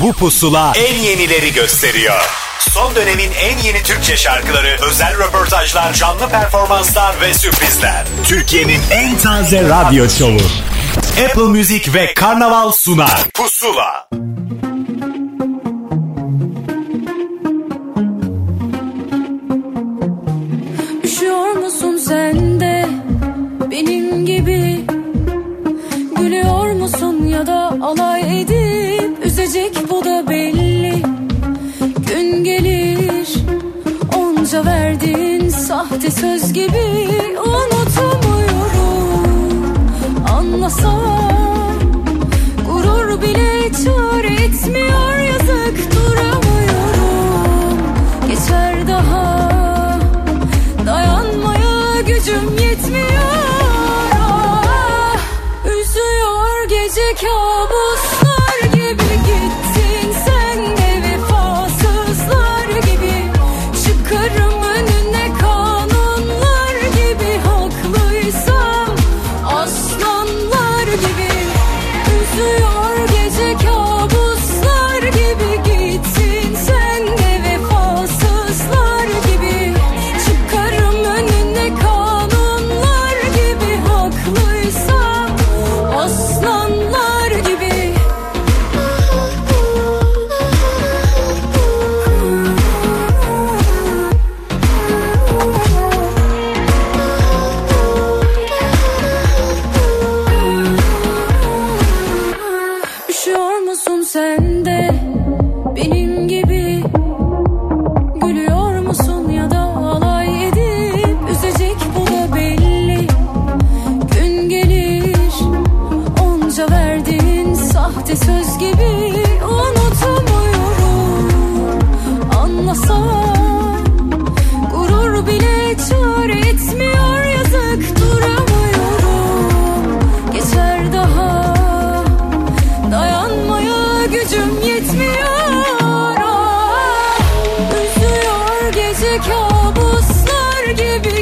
Bu 0.00 0.12
pusula 0.12 0.72
en 0.76 0.94
yenileri 0.94 1.52
gösteriyor. 1.52 2.20
Son 2.70 2.94
dönemin 2.94 3.30
en 3.40 3.58
yeni 3.58 3.82
Türkçe 3.82 4.16
şarkıları, 4.16 4.76
özel 4.90 5.18
röportajlar, 5.18 5.92
canlı 5.92 6.28
performanslar 6.28 7.20
ve 7.20 7.34
sürprizler. 7.34 8.04
Türkiye'nin 8.24 8.80
en 8.90 9.18
taze 9.18 9.62
radyo 9.62 10.08
şovu. 10.08 10.40
Apple 11.24 11.42
Music 11.42 11.94
ve 11.94 12.14
Karnaval 12.14 12.72
sunar. 12.72 13.24
Pusula. 13.34 14.08
Üşüyor 21.04 21.52
musun 21.52 21.96
sen 22.08 22.60
de 22.60 22.86
benim 23.70 24.26
gibi? 24.26 24.84
Gülüyor 26.16 26.72
musun 26.72 27.26
ya 27.26 27.46
da 27.46 27.78
alay 27.82 28.40
edip 28.40 28.65
üzecek 29.46 29.90
bu 29.90 30.04
da 30.04 30.28
belli. 30.28 31.02
Gün 32.08 32.44
gelir 32.44 33.28
onca 34.16 34.64
verdiğin 34.64 35.48
sahte 35.48 36.10
söz 36.10 36.52
gibi 36.52 37.08
unutamıyorum. 37.40 38.46
Anlasam 40.36 41.00
gurur 42.66 43.22
bile 43.22 43.72
çare 43.72 44.34
etmiyor 44.44 45.18
yazık 45.18 45.92
duramıyorum. 45.92 47.78
Geçer 48.28 48.88
daha 48.88 49.50
Dayanmaya 50.86 52.00
gücüm 52.00 52.58
yetmiyor 52.58 53.32
ah, 54.20 55.18
Üzüyor 55.64 56.68
gece 56.68 57.14
kabuslar 57.14 57.95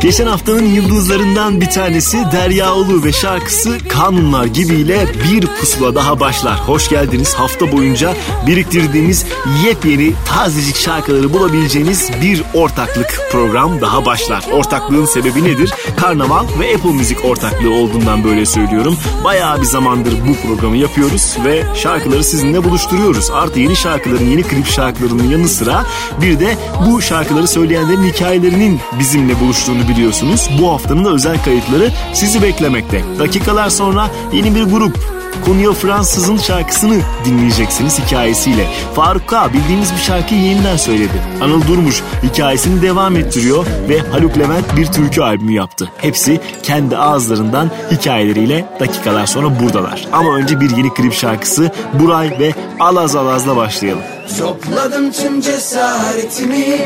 Geçen 0.05 0.27
haftanın 0.27 0.65
yıldızlarından 0.65 1.61
bir 1.61 1.71
tanesi 1.71 2.19
Derya 2.33 2.75
Ulu 2.75 3.05
ve 3.05 3.13
şarkısı 3.13 3.79
Kanunlar 3.89 4.45
gibiyle 4.45 5.07
bir 5.25 5.47
pusula 5.47 5.95
daha 5.95 6.21
başlar. 6.21 6.69
Hoş 6.69 6.89
geldiniz. 6.89 7.35
Hafta 7.35 7.73
boyunca 7.73 8.15
biriktirdiğimiz 8.47 9.27
yepyeni 9.67 10.13
tazecik 10.29 10.77
şarkıları 10.77 11.33
bulabileceğiniz 11.33 12.11
bir 12.23 12.43
ortaklık 12.55 13.21
program 13.33 13.81
daha 13.81 14.07
başlar. 14.07 14.45
Ortaklığın 14.53 15.07
sebebi 15.07 15.45
nedir? 15.45 15.73
Karnaval 16.05 16.47
ve 16.61 16.75
Apple 16.75 16.93
Müzik 16.93 17.25
ortaklığı 17.25 17.75
olduğundan 17.75 18.25
böyle 18.25 18.47
söylüyorum. 18.47 18.97
Bayağı 19.25 19.61
bir 19.61 19.67
zamandır 19.67 20.13
bu 20.29 20.47
programı 20.47 20.77
yapıyoruz 20.77 21.37
ve 21.45 21.63
şarkıları 21.75 22.25
sizinle 22.25 22.65
buluşturuyoruz. 22.65 23.31
Artı 23.31 23.61
yeni 23.61 23.77
şarkıların, 23.77 24.31
yeni 24.31 24.43
klip 24.43 24.67
şarkılarının 24.67 25.29
yanı 25.29 25.49
sıra 25.49 25.85
bir 26.21 26.41
de 26.41 26.57
bu 26.87 27.03
şarkıları 27.03 27.49
söyleyenlerin 27.49 28.05
hikayelerinin 28.05 28.81
bizimle 28.99 29.41
buluştuğunu 29.41 29.89
biliyorsunuz. 29.89 30.51
Bu 30.61 30.73
haftanın 30.73 31.05
da 31.05 31.11
özel 31.11 31.45
kayıtları 31.45 31.91
sizi 32.15 32.43
beklemekte. 32.43 33.05
Dakikalar 33.19 33.69
sonra 33.69 34.11
yeni 34.33 34.55
bir 34.55 34.63
grup 34.63 35.24
Konya 35.45 35.72
Fransız'ın 35.72 36.37
şarkısını 36.37 37.00
dinleyeceksiniz 37.25 37.99
hikayesiyle. 37.99 38.67
Faruk 38.95 39.28
K 39.28 39.53
bildiğimiz 39.53 39.93
bir 39.93 40.03
şarkıyı 40.03 40.41
yeniden 40.41 40.77
söyledi. 40.77 41.22
Anıl 41.43 41.67
Durmuş 41.69 42.03
hikayesini 42.22 42.83
devam 42.83 43.17
ettiriyor 43.17 43.67
ve 43.89 43.99
Haluk 44.00 44.39
Levent 44.39 44.77
bir 44.77 44.87
türkü 44.87 45.23
albümü 45.23 45.53
yaptı. 45.53 45.91
Hepsi 45.99 46.41
kendi 46.62 46.97
ağızlarından 46.97 47.71
hikayeleriyle 47.91 48.65
dakikalar 48.81 49.27
sonra 49.27 49.61
buradalar. 49.61 50.09
Ama 50.12 50.37
önce 50.37 50.61
bir 50.61 50.77
yeni 50.77 50.94
klip 50.94 51.12
şarkısı 51.12 51.71
Buray 52.00 52.39
ve 52.39 52.55
Alaz 52.81 53.17
Alaz'la 53.17 53.56
başlayalım. 53.56 54.03
Topladım 54.39 55.12
tüm 55.12 55.41
cesaretimi 55.41 56.78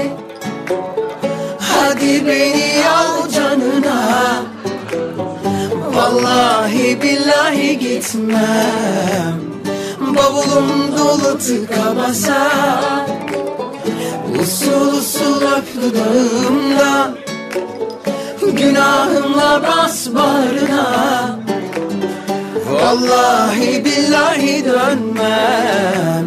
Hadi 1.61 2.27
beni 2.27 2.89
al 2.89 3.29
canına 3.29 4.43
Vallahi 5.99 7.03
billahi 7.03 7.79
gitmem. 7.79 9.39
Bavulum 10.01 10.71
dolu 10.99 11.39
tıka 11.39 11.97
basa. 11.97 12.43
Usul 14.41 14.93
usul 14.99 15.43
öp 15.43 15.67
dudağımda 15.83 17.15
Günahımla 18.53 19.63
bas 19.63 20.09
bağrına. 20.15 20.87
Vallahi 22.71 23.85
billahi 23.85 24.65
dönmem. 24.65 26.27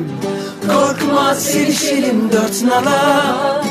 Korkma 0.68 1.36
silişelim 1.36 2.32
dört 2.32 2.64
nala. 2.64 3.62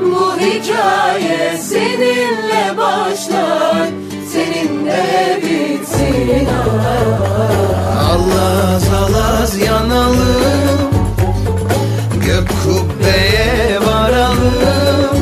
Bu 0.00 0.40
hikaye 0.40 1.58
seninle 1.62 2.76
başlar 2.76 4.07
Seninle 4.38 5.40
bitsin. 5.42 6.48
Allaz 8.10 8.84
alaz 9.02 9.58
yanalım. 9.58 10.90
Gök 12.26 12.48
kubbeye 12.48 13.78
varalım. 13.86 15.18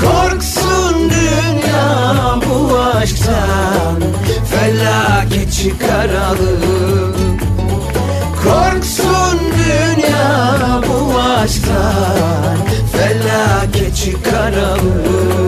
Korksun 0.00 1.10
dünya 1.10 2.40
bu 2.46 2.78
aşktan 2.78 4.02
Felaket 4.50 5.52
çıkaralım. 5.52 7.38
Korksun 8.44 9.38
dünya 9.58 10.80
bu 10.88 11.18
aşktan 11.18 12.58
Felaket 12.92 13.96
çıkaralım 13.96 15.47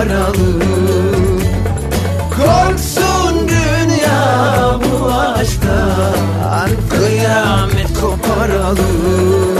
Koparalım 0.00 0.62
Korksun 2.36 3.48
dünya 3.48 4.78
bu 4.80 5.12
aşktan 5.12 6.70
Kıyamet 6.90 8.00
koparalım 8.00 9.59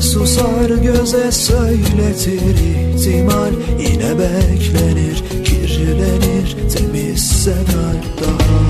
susar 0.00 0.70
göze 0.70 1.32
söyletir 1.32 2.56
ihtimal. 2.56 3.52
Yine 3.80 4.18
beklenir 4.18 5.22
kirlenir 5.44 6.56
temizse 6.76 7.54
daha. 8.20 8.62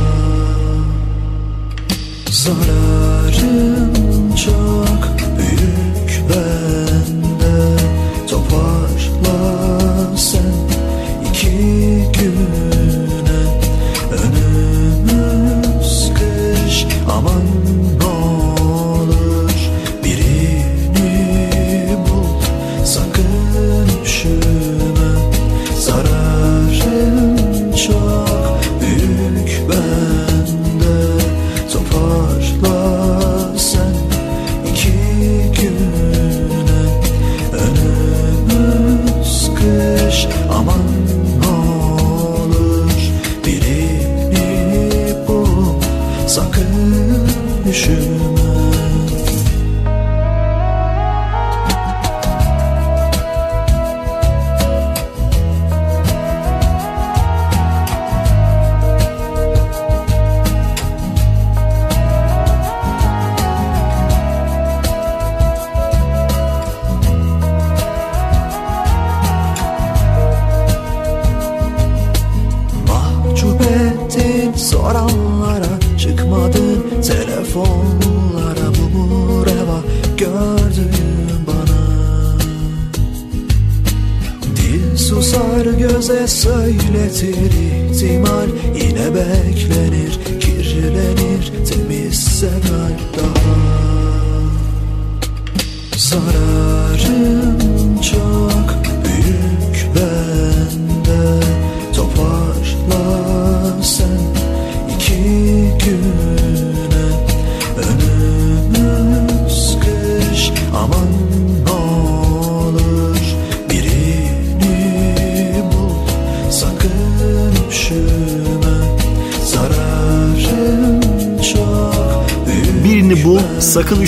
Zararın 2.30 3.92
çok 4.36 5.16
büyük 5.38 6.22
bende 6.28 6.91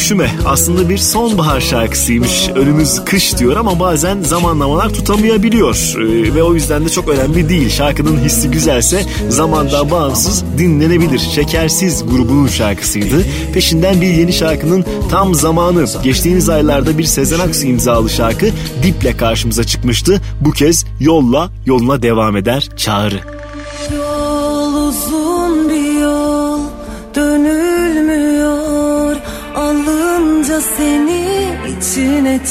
üşüme. 0.04 0.30
Aslında 0.46 0.88
bir 0.88 0.98
sonbahar 0.98 1.60
şarkısıymış. 1.60 2.48
Önümüz 2.54 3.04
kış 3.04 3.38
diyor 3.38 3.56
ama 3.56 3.80
bazen 3.80 4.22
zamanlamalar 4.22 4.94
tutamayabiliyor. 4.94 5.94
Ee, 5.98 6.34
ve 6.34 6.42
o 6.42 6.54
yüzden 6.54 6.84
de 6.84 6.88
çok 6.88 7.08
önemli 7.08 7.48
değil. 7.48 7.70
Şarkının 7.70 8.24
hissi 8.24 8.50
güzelse 8.50 9.02
zamandan 9.28 9.90
bağımsız 9.90 10.44
dinlenebilir. 10.58 11.18
Şekersiz 11.18 12.04
grubunun 12.06 12.46
şarkısıydı. 12.46 13.24
Peşinden 13.54 14.00
bir 14.00 14.06
yeni 14.06 14.32
şarkının 14.32 14.84
tam 15.10 15.34
zamanı. 15.34 15.84
Geçtiğimiz 16.02 16.48
aylarda 16.48 16.98
bir 16.98 17.04
Sezen 17.04 17.38
Aksu 17.38 17.66
imzalı 17.66 18.10
şarkı 18.10 18.46
Dip'le 18.82 19.18
karşımıza 19.18 19.64
çıkmıştı. 19.64 20.20
Bu 20.40 20.50
kez 20.50 20.84
yolla 21.00 21.50
yoluna 21.66 22.02
devam 22.02 22.36
eder 22.36 22.68
çağrı. 22.76 23.33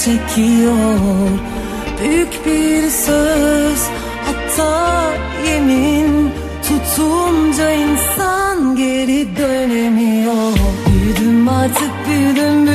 Çekiyor. 0.05 1.29
Büyük 2.01 2.45
bir 2.45 2.89
söz 2.89 3.79
hatta 4.25 5.11
yemin. 5.47 6.31
Tutunca 6.63 7.71
insan 7.71 8.75
geri 8.75 9.27
dönemiyor. 9.37 10.53
Büyüdüm 10.87 11.47
artık 11.47 11.91
büyüdüm 12.07 12.67
büyüm 12.67 12.72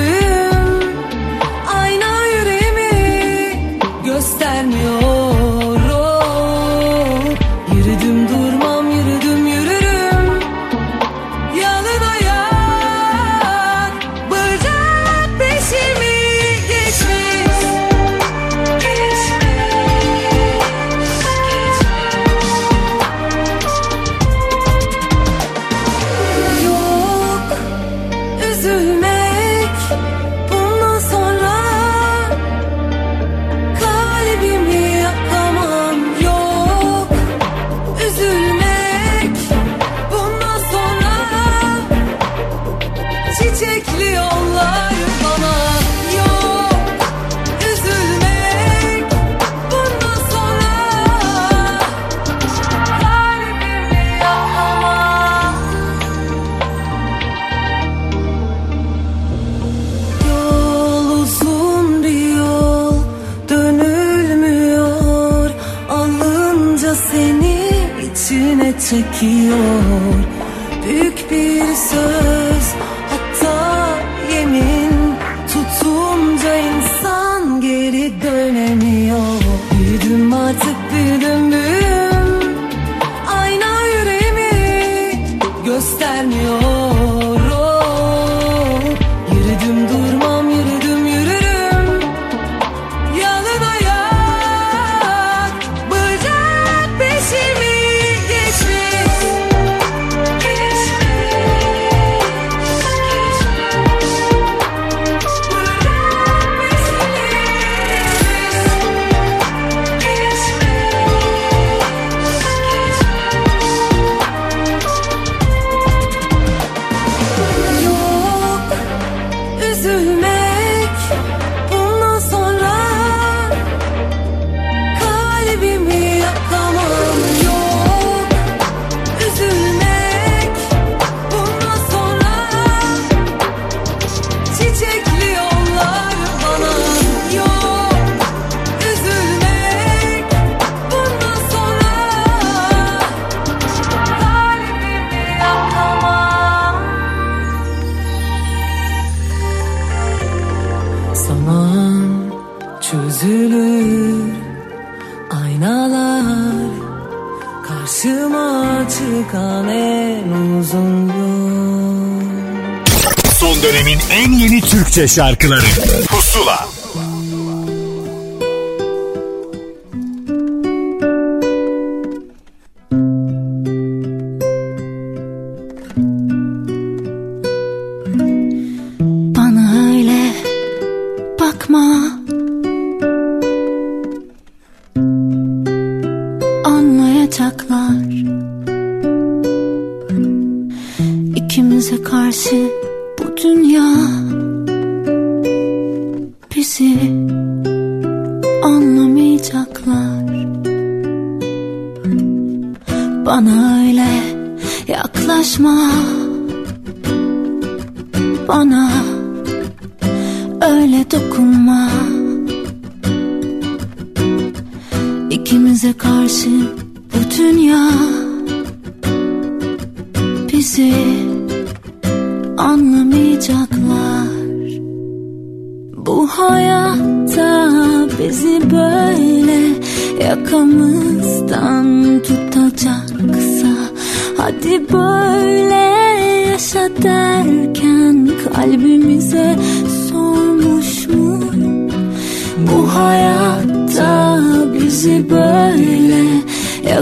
şarkıları. 165.08 165.87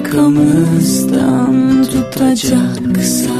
yakamızdan 0.06 1.84
tutacaksa 1.84 3.36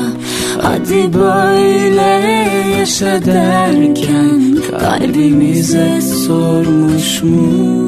Hadi 0.62 1.14
böyle 1.14 2.30
yaşa 2.78 3.24
derken 3.24 4.56
kalbimize 4.70 6.00
sormuş 6.00 7.22
mu? 7.22 7.85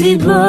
Petit 0.00 0.16
beau 0.16 0.39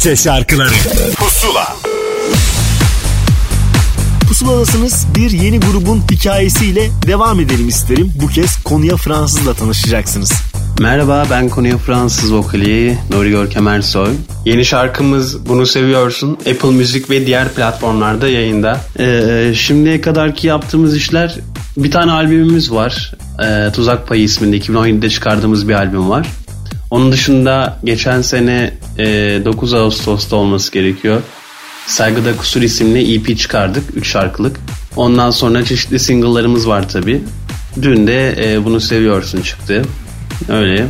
Türkçe 0.00 0.22
şarkıları 0.22 0.70
Pusula 1.16 1.76
Pusuladasınız 4.28 5.06
bir 5.16 5.30
yeni 5.30 5.60
grubun 5.60 6.02
hikayesiyle 6.10 6.90
devam 7.06 7.40
edelim 7.40 7.68
isterim. 7.68 8.12
Bu 8.22 8.26
kez 8.26 8.62
konuya 8.62 8.96
Fransızla 8.96 9.54
tanışacaksınız. 9.54 10.32
Merhaba 10.80 11.26
ben 11.30 11.48
konuya 11.48 11.78
Fransız 11.78 12.34
vokali 12.34 12.98
Nuri 13.10 13.30
Görkem 13.30 13.68
Ersoy. 13.68 14.10
Yeni 14.44 14.64
şarkımız 14.64 15.48
Bunu 15.48 15.66
Seviyorsun 15.66 16.32
Apple 16.32 16.70
Müzik 16.70 17.10
ve 17.10 17.26
diğer 17.26 17.48
platformlarda 17.48 18.28
yayında. 18.28 18.80
Ee, 18.98 19.04
e, 19.04 19.54
şimdiye 19.54 20.00
kadarki 20.00 20.46
yaptığımız 20.46 20.96
işler 20.96 21.36
bir 21.76 21.90
tane 21.90 22.12
albümümüz 22.12 22.72
var. 22.72 23.14
Ee, 23.44 23.72
Tuzak 23.72 24.08
Payı 24.08 24.22
isminde 24.22 24.58
2017'de 24.58 25.10
çıkardığımız 25.10 25.68
bir 25.68 25.74
albüm 25.74 26.10
var. 26.10 26.26
Onun 26.90 27.12
dışında 27.12 27.78
geçen 27.84 28.22
sene 28.22 28.72
e, 28.98 29.04
9 29.44 29.74
Ağustos'ta 29.74 30.36
olması 30.36 30.72
gerekiyor. 30.72 31.22
Saygıda 31.86 32.36
Kusur 32.36 32.62
isimli 32.62 33.14
EP 33.14 33.38
çıkardık 33.38 33.84
3 33.96 34.08
şarkılık. 34.08 34.60
Ondan 34.96 35.30
sonra 35.30 35.64
çeşitli 35.64 35.98
single'larımız 35.98 36.68
var 36.68 36.88
tabi. 36.88 37.22
Dün 37.82 38.06
de 38.06 38.52
e, 38.52 38.64
Bunu 38.64 38.80
Seviyorsun 38.80 39.42
çıktı. 39.42 39.82
Öyle. 40.48 40.86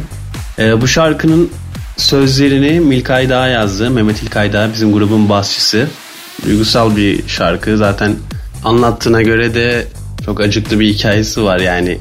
E, 0.58 0.80
bu 0.80 0.88
şarkının 0.88 1.50
sözlerini 1.96 2.80
Milkay 2.80 3.28
Dağ 3.28 3.48
yazdı. 3.48 3.90
Mehmet 3.90 4.22
İlkay 4.22 4.52
Dağ 4.52 4.70
bizim 4.72 4.92
grubun 4.92 5.28
basçısı. 5.28 5.88
Duygusal 6.44 6.96
bir 6.96 7.28
şarkı. 7.28 7.76
Zaten 7.76 8.16
anlattığına 8.64 9.22
göre 9.22 9.54
de 9.54 9.86
çok 10.24 10.40
acıklı 10.40 10.80
bir 10.80 10.94
hikayesi 10.94 11.42
var 11.42 11.58
yani. 11.58 11.98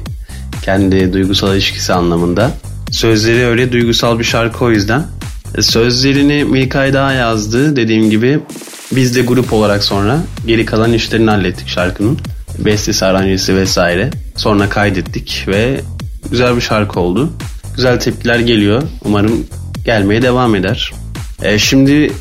Kendi 0.62 1.12
duygusal 1.12 1.54
ilişkisi 1.54 1.92
anlamında. 1.92 2.50
Sözleri 2.90 3.46
öyle 3.46 3.72
duygusal 3.72 4.18
bir 4.18 4.24
şarkı 4.24 4.64
o 4.64 4.70
yüzden. 4.70 5.06
Sözlerini 5.58 6.44
Milkay 6.44 6.92
Dağ 6.92 7.12
yazdı 7.12 7.76
dediğim 7.76 8.10
gibi. 8.10 8.40
Biz 8.92 9.16
de 9.16 9.22
grup 9.22 9.52
olarak 9.52 9.84
sonra 9.84 10.18
geri 10.46 10.66
kalan 10.66 10.92
işlerini 10.92 11.30
hallettik 11.30 11.68
şarkının. 11.68 12.18
Bestesi, 12.58 13.04
aranjesi 13.04 13.56
vesaire. 13.56 14.10
Sonra 14.36 14.68
kaydettik 14.68 15.44
ve 15.48 15.80
güzel 16.30 16.56
bir 16.56 16.60
şarkı 16.60 17.00
oldu. 17.00 17.32
Güzel 17.76 18.00
tepkiler 18.00 18.38
geliyor. 18.38 18.82
Umarım 19.04 19.46
gelmeye 19.84 20.22
devam 20.22 20.54
eder. 20.54 20.92
E, 21.42 21.58
şimdi 21.58 22.12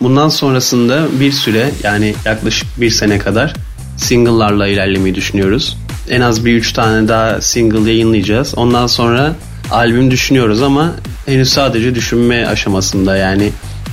bundan 0.00 0.28
sonrasında 0.28 1.06
bir 1.20 1.32
süre 1.32 1.70
yani 1.82 2.14
yaklaşık 2.24 2.80
bir 2.80 2.90
sene 2.90 3.18
kadar 3.18 3.54
single'larla 3.96 4.66
ilerlemeyi 4.68 5.14
düşünüyoruz. 5.14 5.76
En 6.10 6.20
az 6.20 6.44
bir 6.44 6.54
üç 6.54 6.72
tane 6.72 7.08
daha 7.08 7.40
single 7.40 7.90
yayınlayacağız. 7.90 8.54
Ondan 8.56 8.86
sonra 8.86 9.34
albüm 9.70 10.10
düşünüyoruz 10.10 10.62
ama 10.62 10.92
henüz 11.26 11.48
sadece 11.48 11.94
düşünme 11.94 12.46
aşamasında 12.46 13.16
yani 13.16 13.50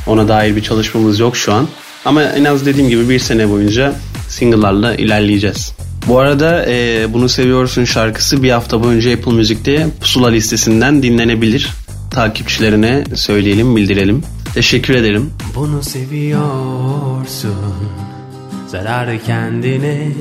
ona 0.07 0.27
dair 0.27 0.55
bir 0.55 0.61
çalışmamız 0.63 1.19
yok 1.19 1.37
şu 1.37 1.53
an. 1.53 1.67
Ama 2.05 2.23
en 2.23 2.45
az 2.45 2.65
dediğim 2.65 2.89
gibi 2.89 3.09
bir 3.09 3.19
sene 3.19 3.49
boyunca 3.49 3.95
single'larla 4.27 4.95
ilerleyeceğiz. 4.95 5.73
Bu 6.07 6.19
arada 6.19 6.65
e, 6.67 7.07
Bunu 7.13 7.29
Seviyorsun 7.29 7.85
şarkısı 7.85 8.43
bir 8.43 8.51
hafta 8.51 8.83
boyunca 8.83 9.13
Apple 9.13 9.31
Müzik'te 9.31 9.87
pusula 9.99 10.27
listesinden 10.27 11.03
dinlenebilir. 11.03 11.69
Takipçilerine 12.11 13.03
söyleyelim, 13.15 13.75
bildirelim. 13.75 14.23
Teşekkür 14.53 14.95
ederim. 14.95 15.29
Bunu 15.55 15.83
seviyorsun 15.83 17.55
Zararı 18.67 19.19
kendine 19.25 20.11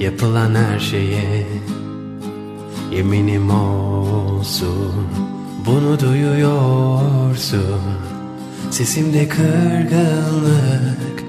Yapılan 0.00 0.54
her 0.54 0.80
şeye 0.80 1.46
Yeminim 2.92 3.50
olsun 3.50 5.06
Bunu 5.66 6.00
duyuyorsun. 6.00 7.80
Sesimde 8.70 9.28
kırgınlık 9.28 11.24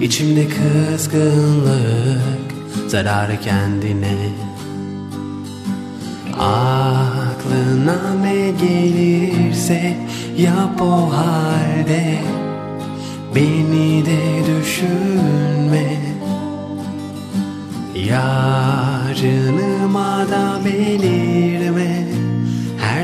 içimde 0.00 0.46
kızgınlık 0.48 2.48
Zararı 2.88 3.40
kendine. 3.40 4.16
Aklına 6.38 8.14
ne 8.22 8.50
gelirse 8.50 9.96
yap 10.36 10.82
o 10.82 11.12
halde. 11.12 12.18
Beni 13.34 14.06
de 14.06 14.42
düşünme. 14.46 15.98
Yarınıma 18.08 20.26
da 20.30 20.60
belirme 20.64 21.97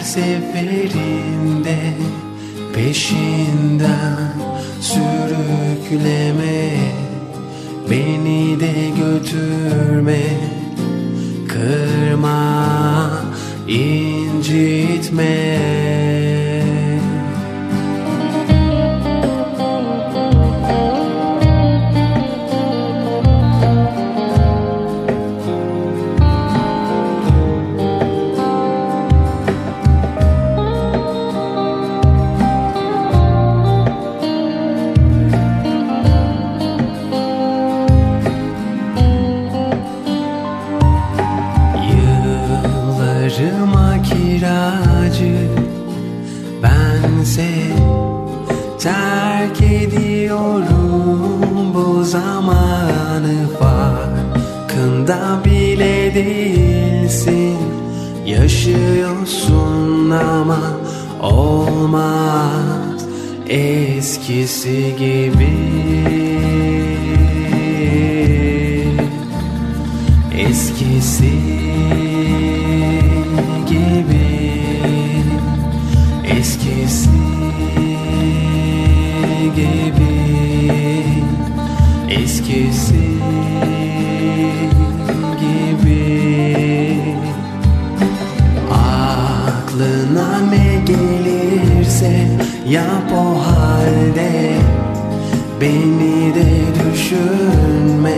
seferinde 0.04 1.78
peşinden 2.74 4.32
sürükleme 4.80 6.70
Beni 7.90 8.60
de 8.60 8.90
götürme 8.98 10.22
Kırma, 11.48 13.10
incitme 13.68 15.24
farkında 55.06 55.44
bile 55.44 56.14
değilsin. 56.14 57.58
Yaşıyorsun 58.26 60.10
ama 60.10 60.60
olmaz. 61.22 63.04
Eskisi 63.48 64.94
gibi. 64.98 65.54
Eskisi 70.38 71.32
yap 92.66 93.12
o 93.12 93.38
halde 93.46 94.54
Beni 95.60 96.34
de 96.34 96.50
düşünme. 96.74 98.14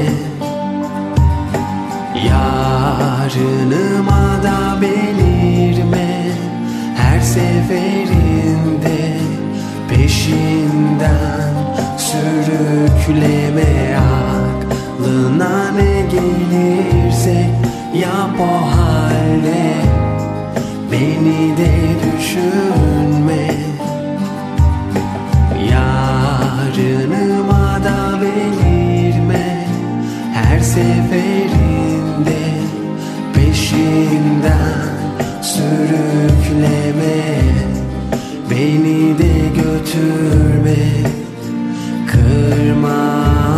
Yarınıma 2.29 4.27
da 4.43 4.81
belirme 4.81 6.09
Her 6.97 7.21
seferinde 7.21 8.99
peşinden 9.89 11.55
Sürükleme. 11.99 13.97
Aklına 13.97 15.73
ne 15.73 16.03
gelirse 16.11 17.51
Yap 17.95 18.41
o 18.41 18.67
halde 18.77 19.75
Beni 20.91 21.57
de 21.57 21.73
düşünme 22.03 23.66
seferinde 30.77 32.43
peşinden 33.35 34.83
sürükleme 35.43 37.17
Beni 38.51 39.19
de 39.19 39.35
götürme 39.55 40.77
Kırma, 42.07 43.56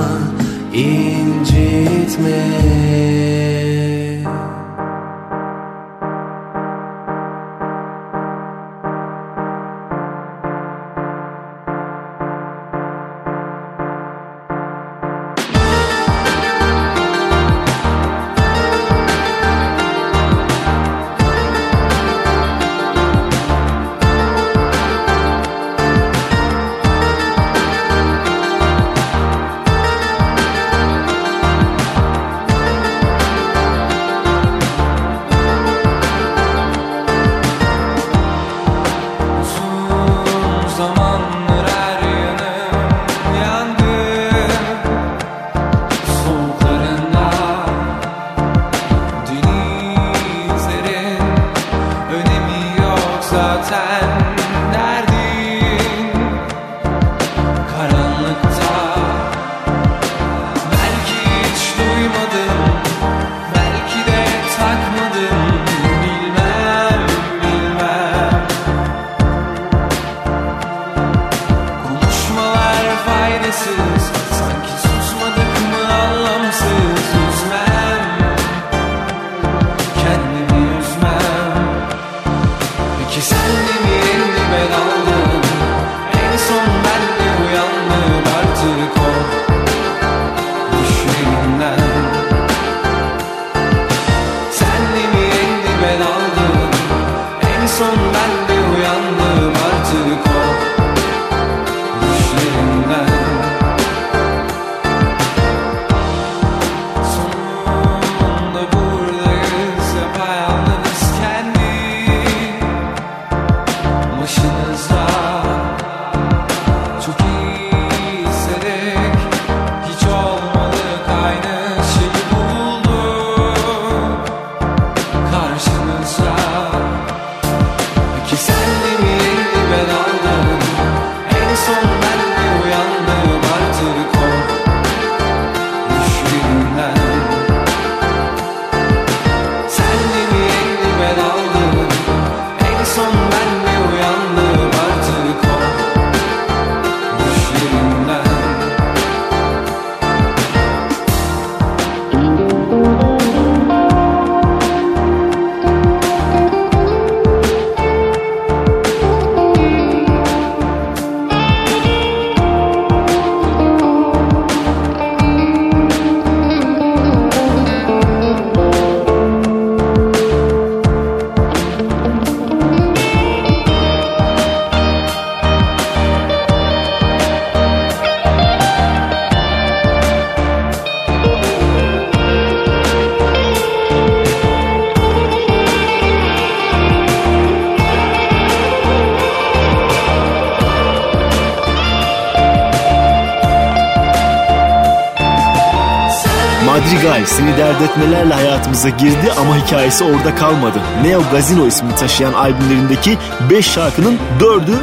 benzetmelerle 197.78 198.34
hayatımıza 198.34 198.88
girdi 198.88 199.32
ama 199.40 199.56
hikayesi 199.56 200.04
orada 200.04 200.34
kalmadı. 200.34 200.80
Neo 201.02 201.22
Gazino 201.32 201.66
ismini 201.66 201.94
taşıyan 201.94 202.32
albümlerindeki 202.32 203.18
5 203.50 203.66
şarkının 203.66 204.18
4'ü 204.40 204.78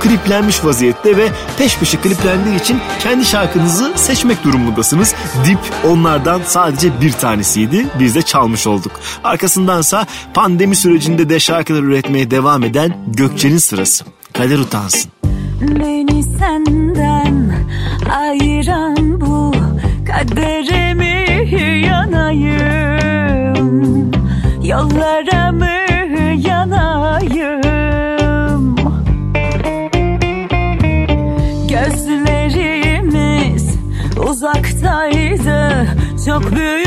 kliplenmiş 0.00 0.64
vaziyette 0.64 1.16
ve 1.16 1.28
peş 1.58 1.78
peşe 1.78 1.96
kliplendiği 1.96 2.60
için 2.60 2.80
kendi 3.00 3.24
şarkınızı 3.24 3.92
seçmek 3.96 4.44
durumundasınız. 4.44 5.14
Dip 5.44 5.58
onlardan 5.88 6.40
sadece 6.46 7.00
bir 7.00 7.12
tanesiydi. 7.12 7.86
Biz 7.98 8.14
de 8.14 8.22
çalmış 8.22 8.66
olduk. 8.66 8.92
Arkasındansa 9.24 10.06
pandemi 10.34 10.76
sürecinde 10.76 11.28
de 11.28 11.40
şarkılar 11.40 11.82
üretmeye 11.82 12.30
devam 12.30 12.64
eden 12.64 12.96
Gökçe'nin 13.06 13.58
sırası. 13.58 14.04
Kader 14.32 14.58
utansın. 14.58 15.12
Beni 15.60 16.22
senden 16.22 17.64
ayıran 18.10 19.20
bu 19.20 19.52
kadere 20.06 20.91
yanayım. 22.32 24.10
Yollara 24.62 25.52
mı 25.52 25.66
yanayım? 26.48 27.62
Gözlerimiz 31.68 33.76
uzaktaydı. 34.28 35.86
Çok 36.26 36.56
büyük 36.56 36.81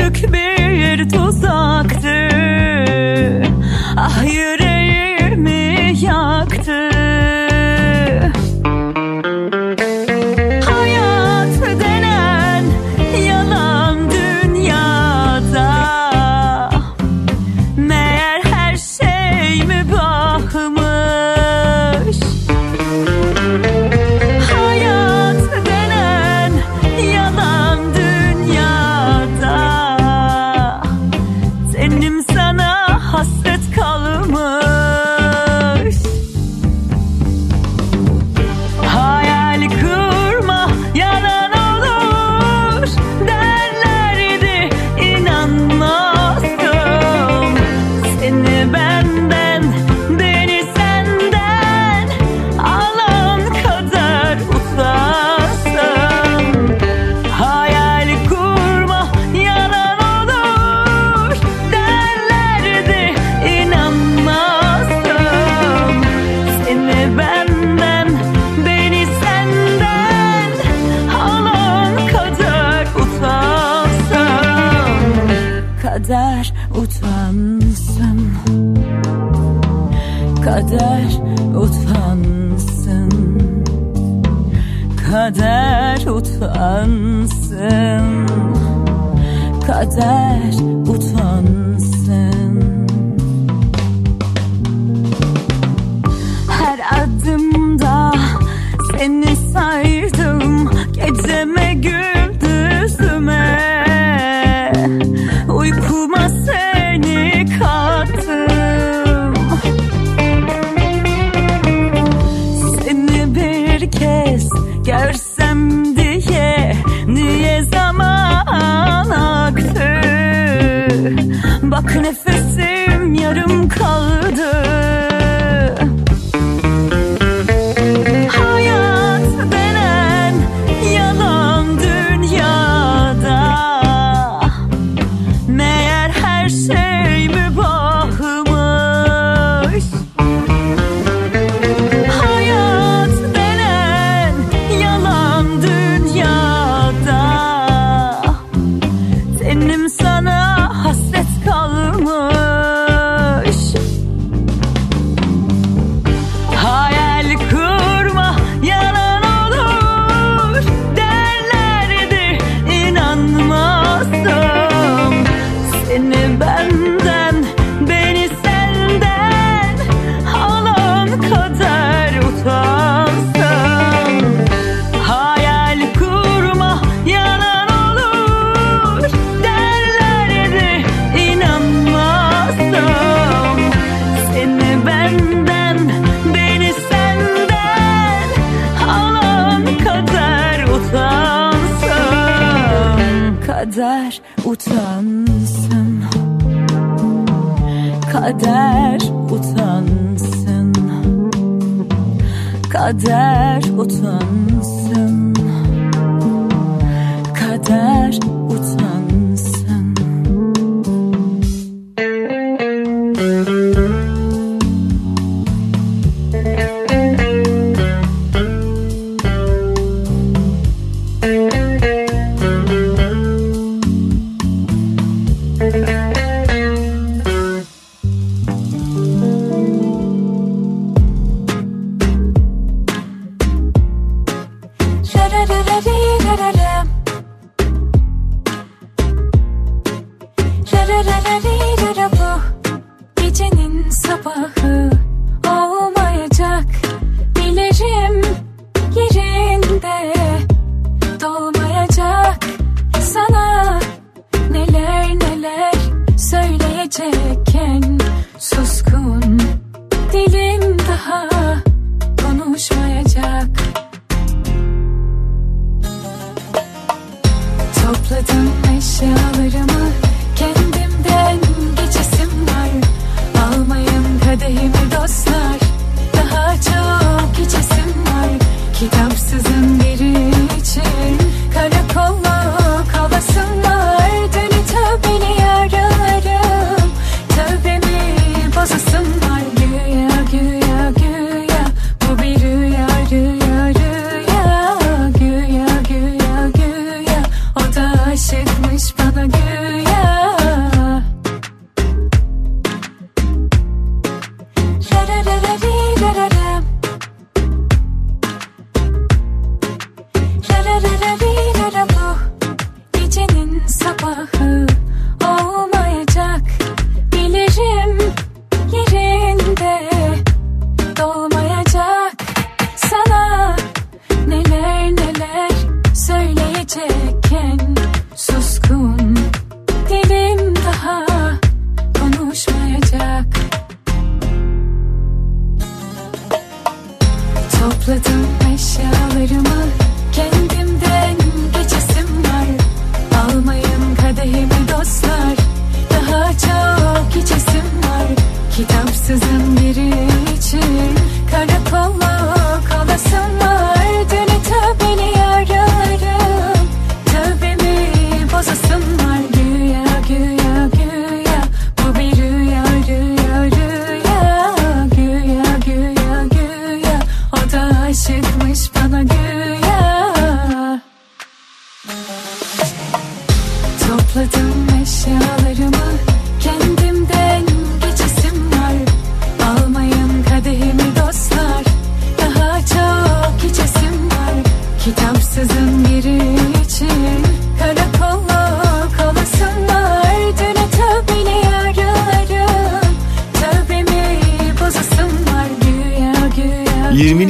Ansızın 385.36 385.84
geri 385.84 386.35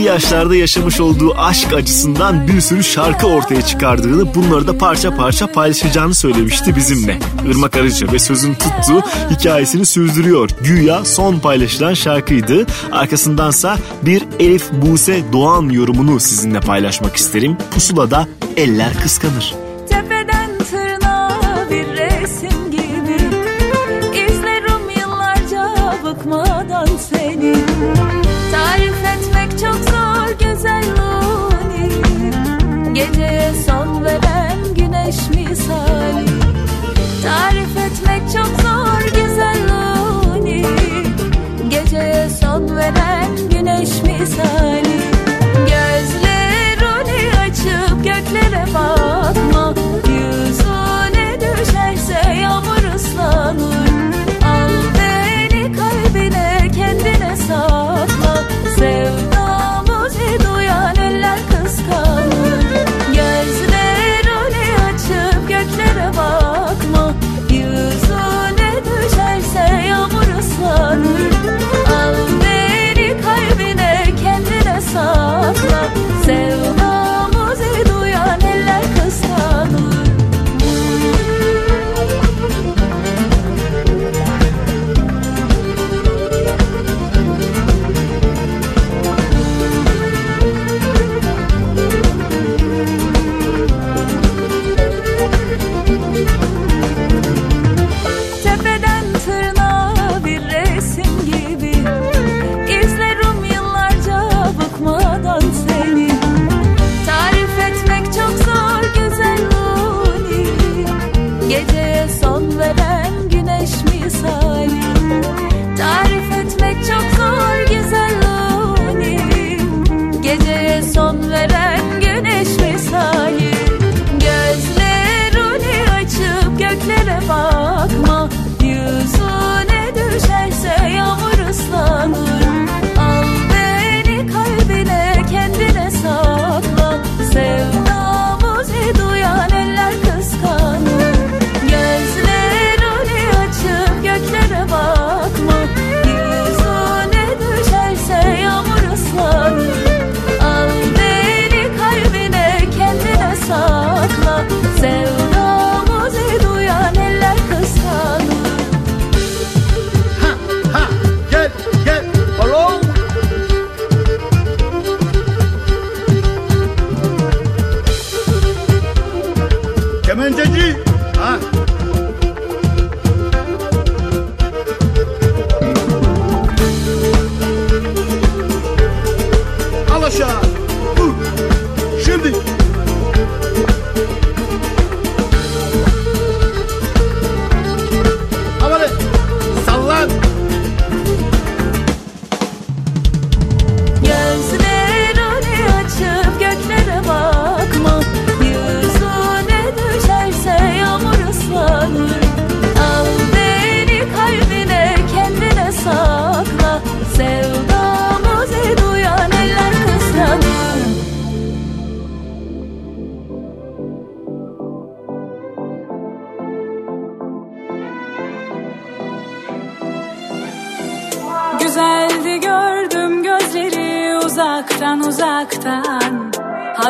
yaşlarda 0.06 0.56
yaşamış 0.56 1.00
olduğu 1.00 1.38
aşk 1.38 1.72
acısından 1.72 2.48
bir 2.48 2.60
sürü 2.60 2.84
şarkı 2.84 3.26
ortaya 3.26 3.62
çıkardığını, 3.62 4.34
bunları 4.34 4.66
da 4.66 4.78
parça 4.78 5.16
parça 5.16 5.46
paylaşacağını 5.46 6.14
söylemişti 6.14 6.76
bizimle. 6.76 7.18
Irmak 7.50 7.76
Arıcı 7.76 8.12
ve 8.12 8.18
sözün 8.18 8.54
tuttuğu 8.54 9.02
hikayesini 9.30 9.86
sürdürüyor. 9.86 10.50
Güya 10.60 11.04
son 11.04 11.38
paylaşılan 11.38 11.94
şarkıydı. 11.94 12.66
Arkasındansa 12.92 13.78
bir 14.02 14.22
Elif 14.40 14.72
Buse 14.72 15.24
Doğan 15.32 15.68
yorumunu 15.68 16.20
sizinle 16.20 16.60
paylaşmak 16.60 17.16
isterim. 17.16 17.56
Pusulada 17.70 18.28
eller 18.56 18.94
kıskanır. 19.02 19.65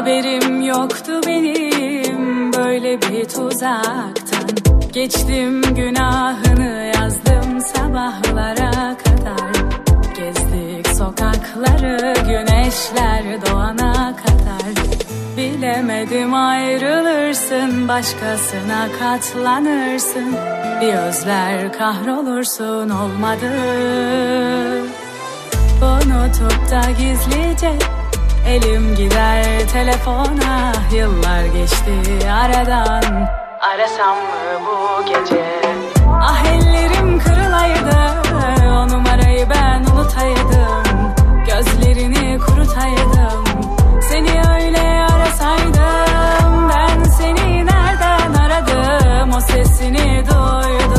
Haberim 0.06 0.62
yoktu 0.62 1.20
benim. 1.26 2.52
Böyle 2.52 3.02
bir 3.02 3.24
tuzaktan 3.24 4.48
Geçtim 4.92 5.62
günahını 5.62 6.92
yazdım 6.96 7.60
sabahlara 7.60 8.96
kadar. 8.96 9.52
Gezdik 10.16 10.88
sokakları 10.88 12.14
güneşler 12.26 13.46
doğana 13.46 14.16
kadar. 14.16 14.96
Bilemedim 15.36 16.34
ayrılırsın 16.34 17.88
başkasına 17.88 18.88
katlanırsın. 18.98 20.36
Bir 20.80 20.94
özler 20.94 21.72
kahrolursun 21.72 22.90
olmadı. 22.90 23.50
Unutup 25.82 26.70
da 26.70 26.90
gizlice 26.90 27.95
elim 28.46 28.94
gider 28.94 29.68
telefona 29.72 30.72
Yıllar 30.92 31.44
geçti 31.44 31.92
aradan. 32.30 33.28
Arasam 33.60 34.16
mı 34.16 34.66
bu 34.66 35.04
gece? 35.06 35.44
Ah 36.20 36.44
ellerim 36.44 37.18
kırılaydı 37.18 37.96
o 38.66 38.88
numarayı 38.88 39.46
ben 39.50 39.80
unutaydım. 39.80 41.14
Gözlerini 41.46 42.38
kurutaydım. 42.38 43.44
Seni 44.00 44.30
öyle 44.30 45.06
arasaydım 45.12 46.68
Ben 46.68 47.04
seni 47.04 47.66
nereden 47.66 48.34
aradım? 48.34 49.32
O 49.36 49.40
sesini 49.40 50.24
duydum 50.26 50.95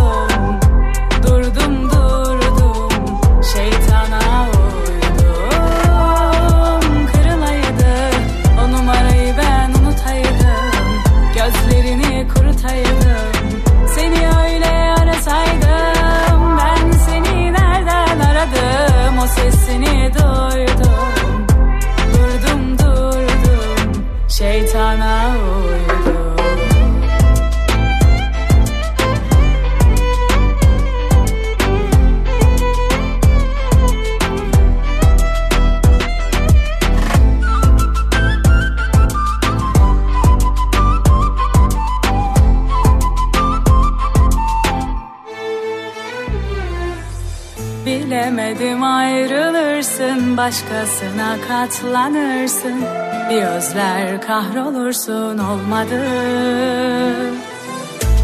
başkasına 50.37 51.37
katlanırsın. 51.47 52.81
Bir 53.29 53.43
özler 53.43 54.21
kahrolursun 54.21 55.37
olmadı. 55.37 56.03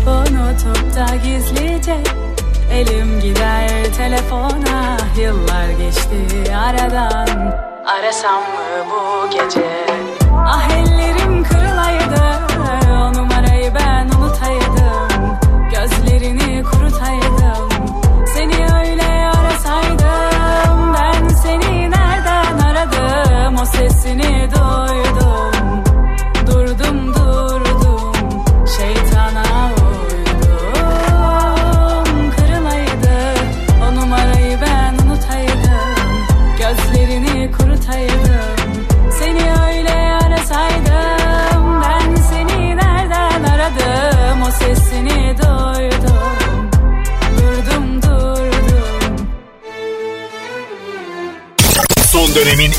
Unutup 0.07 0.95
da 0.95 1.16
gizlice 1.16 1.97
Elim 2.74 3.20
gider 3.20 3.70
telefona. 3.97 4.97
Yıllar 5.22 5.70
geçti 5.70 6.55
aradan. 6.55 7.53
Arasam 7.86 8.41
mı 8.41 8.86
bu 8.91 9.30
gece? 9.30 9.86
Ah 10.45 10.70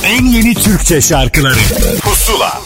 en 0.06 0.24
yeni 0.24 0.54
Türkçe 0.54 1.00
şarkıları 1.00 1.58
Pusula 2.00 2.60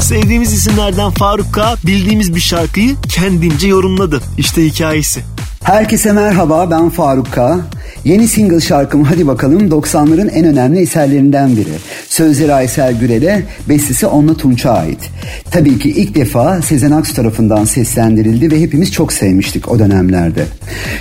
Sevdiğimiz 0.00 0.52
isimlerden 0.52 1.10
Faruk 1.10 1.54
K 1.54 1.74
bildiğimiz 1.86 2.34
bir 2.34 2.40
şarkıyı 2.40 2.96
kendince 3.08 3.68
yorumladı. 3.68 4.20
İşte 4.38 4.64
hikayesi. 4.64 5.20
Herkese 5.62 6.12
merhaba 6.12 6.70
ben 6.70 6.90
Faruk 6.90 7.32
K. 7.32 7.58
Yeni 8.04 8.28
single 8.28 8.60
şarkım 8.60 9.04
Hadi 9.04 9.26
Bakalım 9.26 9.68
90'ların 9.68 10.30
en 10.30 10.44
önemli 10.44 10.80
eserlerinden 10.80 11.56
biri. 11.56 11.72
Sözleri 12.16 12.54
Aysel 12.54 12.98
Gürel'e, 12.98 13.42
bestesi 13.68 14.06
Onla 14.06 14.36
Tunç'a 14.36 14.72
ait. 14.72 14.98
Tabii 15.50 15.78
ki 15.78 15.90
ilk 15.90 16.14
defa 16.14 16.62
Sezen 16.62 16.90
Aksu 16.90 17.14
tarafından 17.14 17.64
seslendirildi 17.64 18.50
ve 18.50 18.60
hepimiz 18.60 18.92
çok 18.92 19.12
sevmiştik 19.12 19.68
o 19.68 19.78
dönemlerde. 19.78 20.44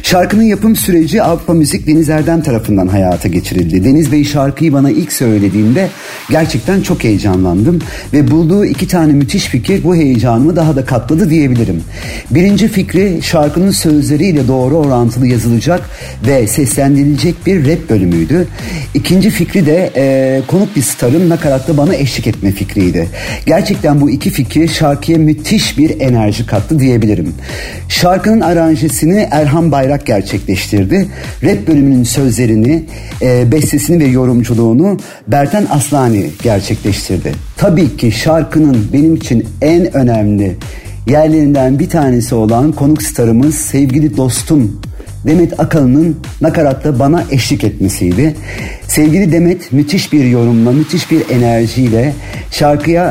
Şarkının 0.03 0.43
yapım 0.43 0.76
süreci 0.76 1.24
Avrupa 1.24 1.53
Müzik 1.53 1.88
Deniz 1.88 2.09
Erdem 2.09 2.41
tarafından 2.41 2.88
hayata 2.88 3.28
geçirildi. 3.28 3.84
Deniz 3.84 4.11
Bey 4.11 4.26
şarkıyı 4.26 4.74
bana 4.74 4.91
ilk 4.91 5.13
söylediğinde 5.13 5.89
gerçekten 6.30 6.82
çok 6.82 7.03
heyecanlandım 7.03 7.80
ve 8.13 8.32
bulduğu 8.32 8.66
iki 8.66 8.88
tane 8.88 9.13
müthiş 9.13 9.45
fikir 9.45 9.84
bu 9.84 9.95
heyecanımı 9.95 10.55
daha 10.55 10.76
da 10.76 10.86
katladı 10.86 11.30
diyebilirim. 11.30 11.84
Birinci 12.32 12.68
fikri 12.68 13.20
şarkının 13.24 13.72
sözleriyle 13.72 14.47
doğru 14.47 14.78
orantılı 14.78 15.28
yazılacak 15.28 15.89
ve 16.28 16.47
seslendirilecek 16.47 17.36
bir 17.45 17.68
rap 17.68 17.89
bölümüydü. 17.89 18.47
İkinci 18.93 19.30
fikri 19.30 19.66
de 19.66 19.91
e, 19.95 20.41
konuk 20.47 20.76
bir 20.76 20.82
starın 21.06 21.30
nakaratta 21.30 21.78
bana 21.78 21.95
eşlik 21.95 22.28
etme 22.28 22.51
fikriydi. 22.51 23.10
Gerçekten 23.45 24.01
bu 24.01 24.10
iki 24.10 24.30
fikir 24.30 24.68
şarkıya 24.68 25.18
müthiş 25.18 25.78
bir 25.78 25.99
enerji 25.99 26.45
kattı 26.45 26.80
diyebilirim. 26.80 27.34
Şarkının 27.89 28.41
aranjesini 28.41 29.28
Erhan 29.32 29.72
Bayrak 29.72 30.06
gerçekleştirdi. 30.06 31.08
Rap 31.43 31.68
bölümünün 31.68 32.03
sözlerini, 32.03 32.84
e, 33.22 33.51
bestesini 33.51 33.99
ve 34.03 34.08
yorumculuğunu 34.08 34.99
Bertan 35.28 35.68
Aslani 35.70 36.30
gerçekleştirdi. 36.43 37.32
Tabii 37.58 37.97
ki 37.97 38.12
şarkının 38.12 38.88
benim 38.93 39.16
için 39.16 39.47
en 39.62 39.97
önemli 39.97 40.56
yerlerinden 41.08 41.80
bir 41.80 41.89
tanesi 41.89 42.36
olan 42.36 42.72
konuk 42.72 43.03
starımız 43.03 43.56
sevgili 43.56 44.18
dostum 44.18 44.82
Demet 45.26 45.59
Akalın'ın 45.59 46.17
nakaratta 46.41 46.99
bana 46.99 47.23
eşlik 47.32 47.63
etmesiydi. 47.63 48.36
Sevgili 48.88 49.32
Demet 49.32 49.71
müthiş 49.71 50.13
bir 50.13 50.26
yorumla, 50.26 50.71
müthiş 50.71 51.11
bir 51.11 51.30
enerjiyle 51.30 52.13
şarkıya 52.51 53.05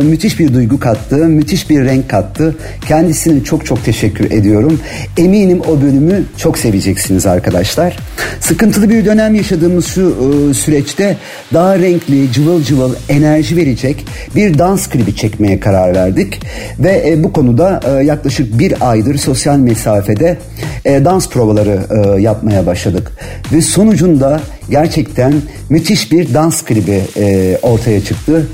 e, 0.00 0.04
müthiş 0.04 0.38
bir 0.38 0.54
duygu 0.54 0.80
kattı, 0.80 1.16
müthiş 1.16 1.70
bir 1.70 1.84
renk 1.84 2.10
kattı. 2.10 2.56
Kendisine 2.88 3.44
çok 3.44 3.66
çok 3.66 3.84
teşekkür 3.84 4.30
ediyorum. 4.30 4.80
Eminim 5.18 5.60
o 5.60 5.82
bölümü 5.82 6.24
çok 6.36 6.58
seveceksiniz 6.58 7.26
arkadaşlar. 7.26 7.96
Sıkıntılı 8.40 8.90
bir 8.90 9.04
dönem 9.04 9.34
yaşadığımız 9.34 9.86
şu 9.86 10.16
e, 10.50 10.54
süreçte 10.54 11.16
daha 11.54 11.78
renkli, 11.78 12.32
cıvıl 12.32 12.62
cıvıl, 12.62 12.94
enerji 13.08 13.56
verecek 13.56 14.06
bir 14.36 14.58
dans 14.58 14.88
klibi 14.88 15.16
çekmeye 15.16 15.60
karar 15.60 15.94
verdik. 15.94 16.40
Ve 16.78 17.04
e, 17.08 17.24
bu 17.24 17.32
konuda 17.32 17.80
e, 17.84 18.04
yaklaşık 18.04 18.58
bir 18.58 18.90
aydır 18.90 19.18
sosyal 19.18 19.58
mesafede 19.58 20.38
e, 20.84 21.04
dans 21.04 21.28
provaları 21.42 21.80
e, 21.90 22.20
yapmaya 22.20 22.66
başladık. 22.66 23.12
Ve 23.52 23.62
sonucunda 23.62 24.40
gerçekten 24.70 25.34
müthiş 25.68 26.12
bir 26.12 26.34
dans 26.34 26.62
klibi 26.64 27.00
e, 27.16 27.58
ortaya 27.62 28.04
çıktı. 28.04 28.46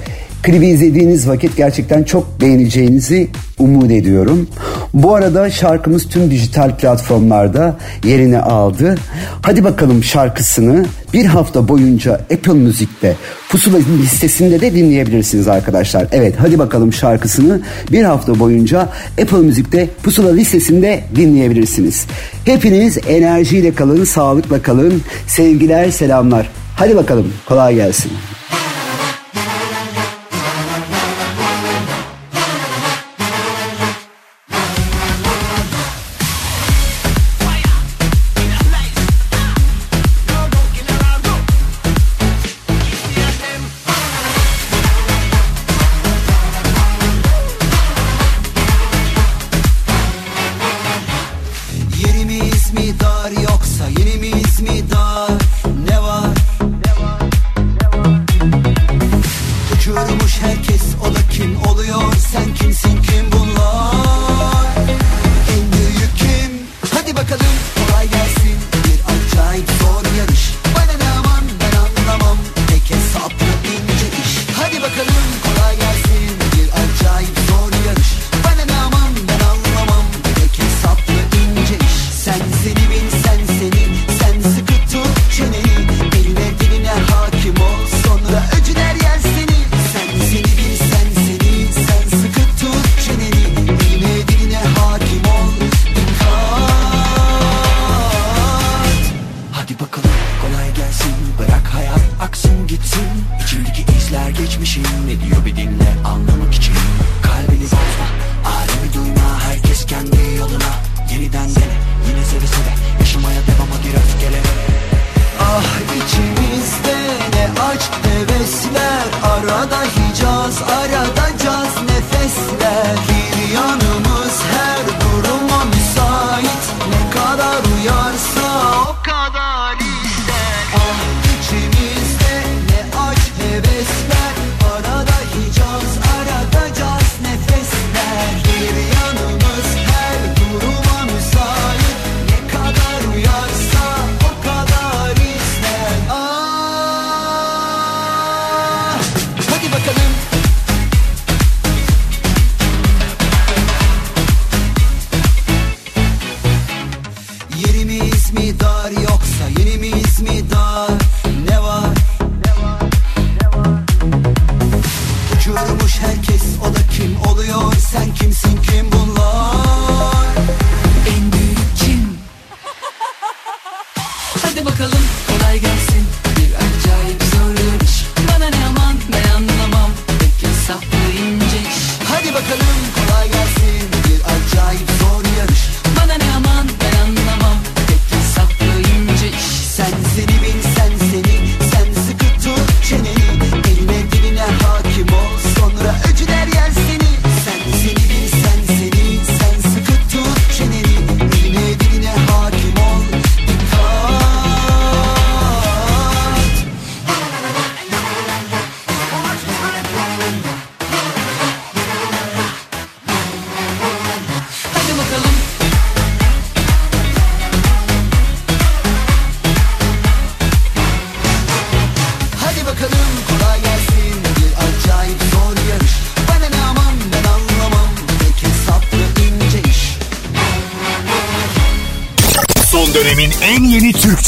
Klibi 0.43 0.67
izlediğiniz 0.67 1.29
vakit 1.29 1.57
gerçekten 1.57 2.03
çok 2.03 2.41
beğeneceğinizi 2.41 3.29
umut 3.59 3.91
ediyorum. 3.91 4.49
Bu 4.95 5.15
arada 5.15 5.51
şarkımız 5.51 6.09
tüm 6.09 6.31
dijital 6.31 6.77
platformlarda 6.77 7.77
yerini 8.05 8.39
aldı. 8.39 8.95
Hadi 9.43 9.65
bakalım 9.65 10.05
şarkısını 10.05 10.87
bir 11.15 11.25
hafta 11.25 11.69
boyunca 11.69 12.13
Apple 12.15 12.53
Müzik'te 12.53 13.17
Pusula 13.49 13.79
listesinde 14.03 14.61
de 14.61 14.75
dinleyebilirsiniz 14.75 15.49
arkadaşlar. 15.49 16.07
Evet 16.13 16.35
hadi 16.39 16.59
bakalım 16.59 16.93
şarkısını 16.93 17.61
bir 17.93 18.05
hafta 18.05 18.39
boyunca 18.39 18.89
Apple 19.23 19.39
Müzik'te 19.39 19.89
Pusula 20.03 20.33
listesinde 20.33 21.05
dinleyebilirsiniz. 21.17 22.07
Hepiniz 22.45 22.99
enerjiyle 23.09 23.75
kalın, 23.75 24.05
sağlıkla 24.05 24.63
kalın. 24.63 25.03
Sevgiler, 25.27 25.91
selamlar. 25.91 26.51
Hadi 26.77 26.97
bakalım 26.97 27.33
kolay 27.47 27.75
gelsin. 27.75 28.13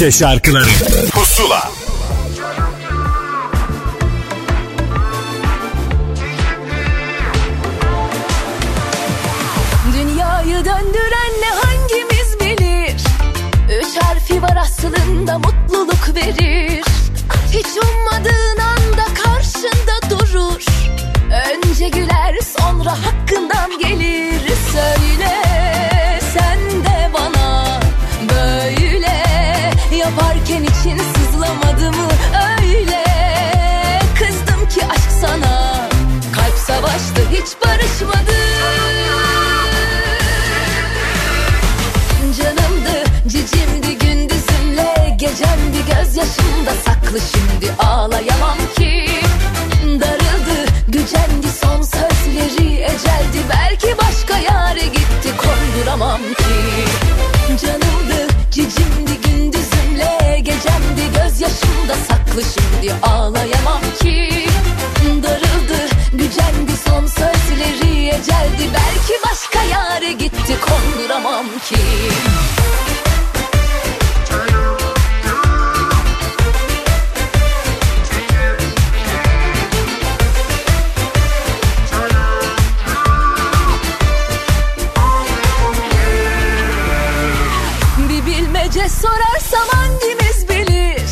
Türkçe 0.00 0.18
şarkıları 0.18 1.09
sorarsam 89.02 89.68
hangimiz 89.72 90.48
bilir? 90.48 91.02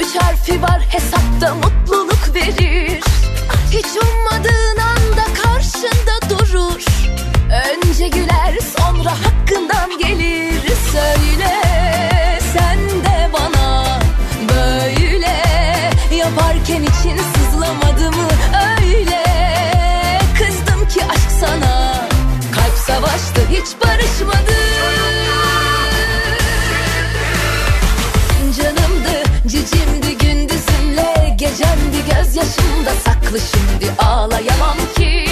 Üç 0.00 0.22
harfi 0.22 0.62
var 0.62 0.80
hesapta 0.88 1.54
mutluluk 1.54 2.34
verir. 2.34 3.00
Hiç 3.70 3.86
ummadığın 3.86 4.78
anda 4.78 5.24
karşında 5.42 6.30
durur. 6.30 6.84
Önce 7.66 8.08
güler 8.08 8.58
sonra 8.78 9.10
hakkından 9.10 9.98
gelir. 9.98 10.62
Söyle 10.92 11.62
sen 12.54 12.78
de 12.78 13.30
bana 13.32 14.00
böyle 14.48 15.36
Yaparken 16.16 16.82
için 16.82 17.16
sızlamadı 17.34 18.10
mı? 18.16 18.28
Öyle 18.78 19.24
Kızdım 20.38 20.88
ki 20.88 21.00
aşk 21.10 21.30
sana. 21.40 22.08
Kalp 22.54 22.78
savaştı 22.86 23.40
hiç 23.50 23.66
barışmadı 23.84 24.56
Gecemdi 31.40 32.04
gözyaşımda 32.16 32.90
saklı. 33.04 33.38
Şimdi 33.40 33.92
ağlayamam 33.98 34.76
ki. 34.96 35.26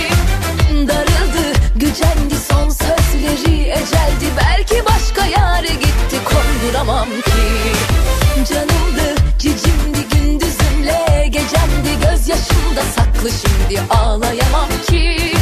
Darıldı 0.88 1.59
gücendi 1.76 2.34
son 2.48 2.68
sözleri 2.68 3.62
Eceldi. 3.62 4.26
Belki 4.36 4.84
başka 4.86 5.26
yare 5.26 5.68
gitti 5.68 6.16
konduramam 6.24 7.09
ki. 7.09 7.72
Canımdı 8.48 9.14
cicimdi 9.38 10.09
gündüzümle 10.12 11.26
Gecemdi. 11.30 12.00
Gözyaşımda 12.02 12.82
saklı 12.96 13.30
şimdi 13.30 13.80
ağlayamam 13.90 14.68
ki. 14.90 15.34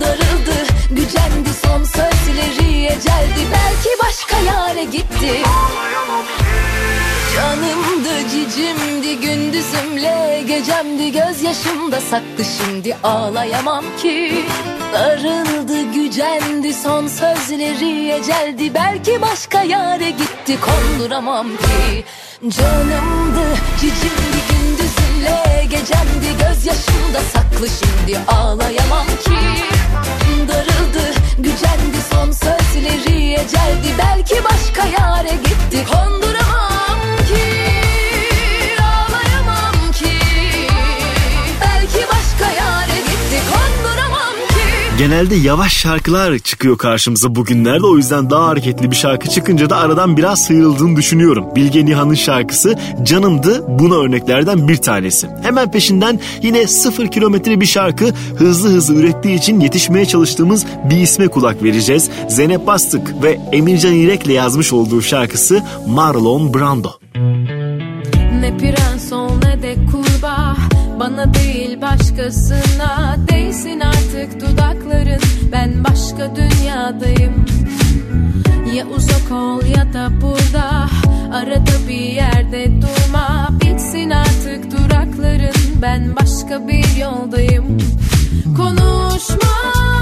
Darıldı 0.00 0.66
gücendi 0.90 1.50
son 1.62 1.84
sözleri 1.84 2.84
Eceldi. 2.84 3.40
Belki 3.52 3.90
başka 4.02 4.36
yare 4.38 4.84
gitti 4.84 5.42
Canımdı 7.38 8.28
cicimdi 8.30 9.20
gündüzümle 9.20 10.44
Gecemdi 10.46 11.12
gözyaşımda 11.12 12.00
saklı 12.00 12.44
şimdi 12.44 12.96
ağlayamam 13.02 13.84
ki. 14.02 14.44
Darıldı 14.92 15.82
gücendi 15.94 16.74
son 16.74 17.06
sözleri 17.06 18.10
Eceldi 18.10 18.74
belki 18.74 19.22
başka 19.22 19.62
yare 19.62 20.10
gitti 20.10 20.58
konduramam 20.60 21.46
ki. 21.48 22.04
Canımdı 22.48 23.44
cicimdi 23.80 24.40
gündüzümle 24.50 25.64
Gecemdi 25.70 26.30
gözyaşımda 26.38 27.20
saklı 27.32 27.68
şimdi 27.68 28.18
ağlayamam 28.28 29.06
ki. 29.06 29.38
Darıldı 30.48 31.14
gücendi 31.38 32.00
son 32.12 32.30
sözleri 32.30 33.32
Eceldi 33.32 33.88
belki 33.98 34.34
başka 34.44 34.86
yare 35.02 35.30
gitti 35.44 35.86
konduramam 35.92 36.77
Genelde 44.98 45.34
yavaş 45.34 45.72
şarkılar 45.72 46.38
çıkıyor 46.38 46.78
karşımıza 46.78 47.34
bugünlerde. 47.34 47.86
O 47.86 47.96
yüzden 47.96 48.30
daha 48.30 48.46
hareketli 48.46 48.90
bir 48.90 48.96
şarkı 48.96 49.28
çıkınca 49.28 49.70
da 49.70 49.76
aradan 49.76 50.16
biraz 50.16 50.44
sıyrıldığını 50.44 50.96
düşünüyorum. 50.96 51.44
Bilge 51.56 51.86
Nihan'ın 51.86 52.14
şarkısı 52.14 52.78
Canımdı 53.02 53.64
buna 53.68 53.94
örneklerden 53.94 54.68
bir 54.68 54.76
tanesi. 54.76 55.28
Hemen 55.42 55.70
peşinden 55.70 56.20
yine 56.42 56.66
sıfır 56.66 57.06
kilometre 57.06 57.60
bir 57.60 57.66
şarkı 57.66 58.06
hızlı 58.36 58.68
hızlı 58.68 58.94
ürettiği 58.94 59.38
için 59.38 59.60
yetişmeye 59.60 60.06
çalıştığımız 60.06 60.66
bir 60.90 60.96
isme 60.96 61.28
kulak 61.28 61.62
vereceğiz. 61.62 62.10
Zeynep 62.28 62.66
Bastık 62.66 63.22
ve 63.22 63.40
Emircan 63.52 63.94
İrek'le 63.94 64.28
yazmış 64.28 64.72
olduğu 64.72 65.02
şarkısı 65.02 65.62
Marlon 65.86 66.54
Brando. 66.54 66.90
Prens 68.58 69.12
ol 69.12 69.42
de 69.62 69.76
kurbağa 69.92 70.56
Bana 71.00 71.34
değil 71.34 71.80
başkasına. 71.80 73.16
Değsin 73.30 73.80
artık 73.80 74.40
dudakların. 74.40 75.20
Ben 75.52 75.84
başka 75.84 76.36
dünyadayım. 76.36 77.46
Ya 78.74 78.86
uzak 78.86 79.32
ol 79.32 79.62
ya 79.76 79.92
da 79.92 80.10
burada. 80.20 80.86
Arada 81.32 81.88
bir 81.88 81.94
yerde 81.94 82.70
durma. 82.82 83.48
Bitsin 83.60 84.10
artık 84.10 84.70
durakların. 84.70 85.82
Ben 85.82 86.16
başka 86.16 86.68
bir 86.68 86.96
yoldayım. 86.96 87.78
Konuşma 88.56 89.97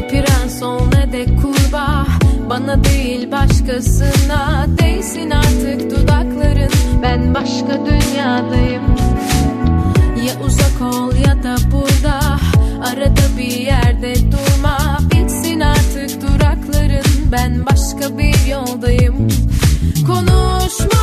Ne 0.00 0.08
prens 0.08 0.62
ol 0.62 0.80
ne 0.92 1.12
de 1.12 1.24
kurbağa 1.24 2.06
Bana 2.50 2.84
değil 2.84 3.30
başkasına 3.30 4.66
Değsin 4.78 5.30
artık 5.30 5.90
dudakların. 5.90 6.72
Ben 7.02 7.34
başka 7.34 7.86
dünyadayım. 7.86 8.82
Ya 10.26 10.46
uzak 10.46 10.94
ol 10.94 11.12
ya 11.26 11.42
da 11.42 11.56
burada 11.72 12.20
Arada 12.82 13.38
bir 13.38 13.56
yerde 13.56 14.14
durma. 14.14 14.98
Bitsin 15.12 15.60
artık 15.60 16.22
durakların 16.22 17.32
Ben 17.32 17.66
başka 17.66 18.18
bir 18.18 18.46
yoldayım. 18.46 19.28
Konuşma. 20.06 20.99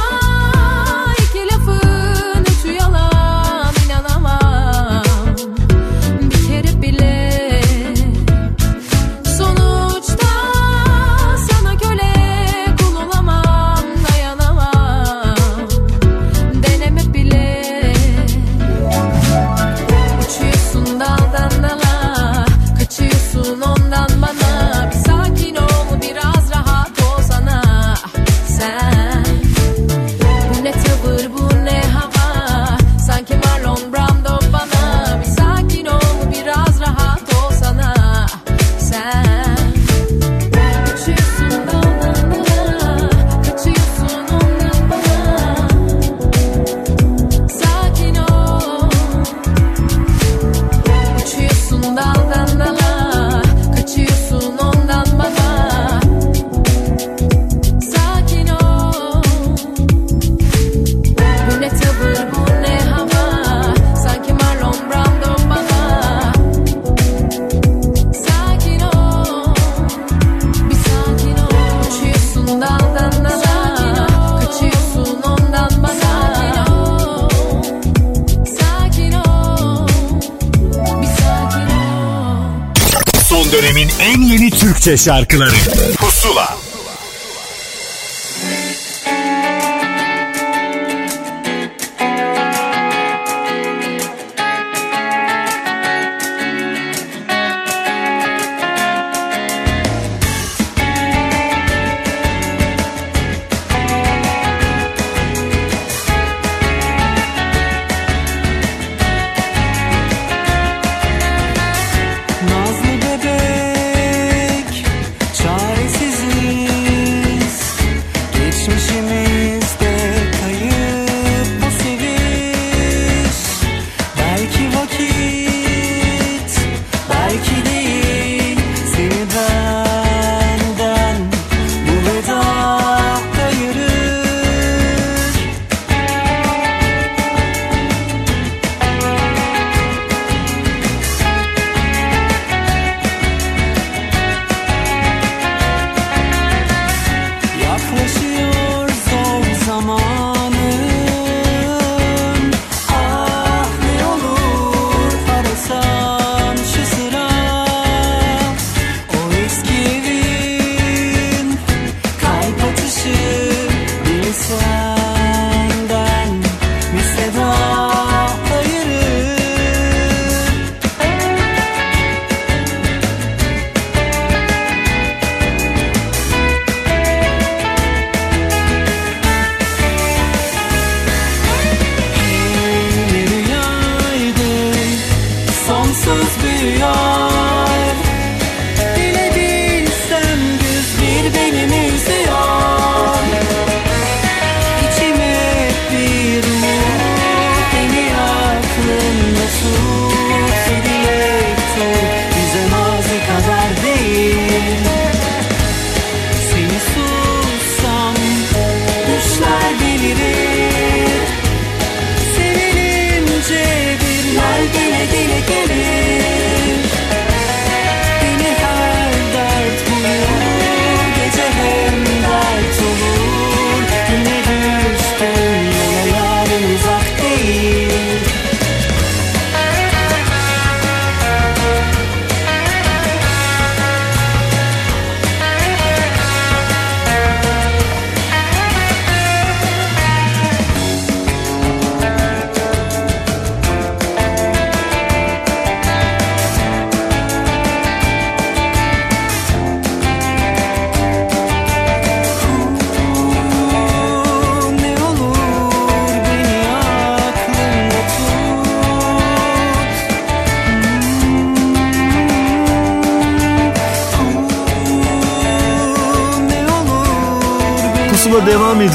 Türkçe 84.88 85.03
şarkıları. 85.03 85.96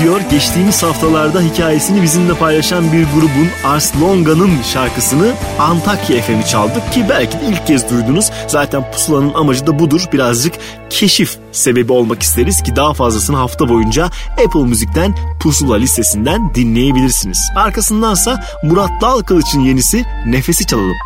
Ediyor. 0.02 0.20
Geçtiğimiz 0.30 0.82
haftalarda 0.82 1.40
hikayesini 1.40 2.02
bizimle 2.02 2.34
paylaşan 2.34 2.92
bir 2.92 3.04
grubun 3.04 3.48
Ars 3.64 3.92
Longa'nın 4.00 4.62
şarkısını 4.62 5.32
Antakya 5.58 6.22
FM'i 6.22 6.46
çaldık 6.46 6.92
ki 6.92 7.06
belki 7.08 7.40
de 7.40 7.46
ilk 7.48 7.66
kez 7.66 7.90
duydunuz. 7.90 8.30
Zaten 8.46 8.90
Pusula'nın 8.92 9.34
amacı 9.34 9.66
da 9.66 9.78
budur. 9.78 10.04
Birazcık 10.12 10.54
keşif 10.90 11.38
sebebi 11.52 11.92
olmak 11.92 12.22
isteriz 12.22 12.62
ki 12.62 12.76
daha 12.76 12.94
fazlasını 12.94 13.36
hafta 13.36 13.68
boyunca 13.68 14.10
Apple 14.46 14.64
Müzik'ten 14.64 15.14
Pusula 15.40 15.76
listesinden 15.76 16.54
dinleyebilirsiniz. 16.54 17.38
Arkasındansa 17.56 18.44
Murat 18.62 18.90
Dalkılıç'ın 19.00 19.60
yenisi 19.60 20.04
Nefesi 20.26 20.66
çalalım. 20.66 20.96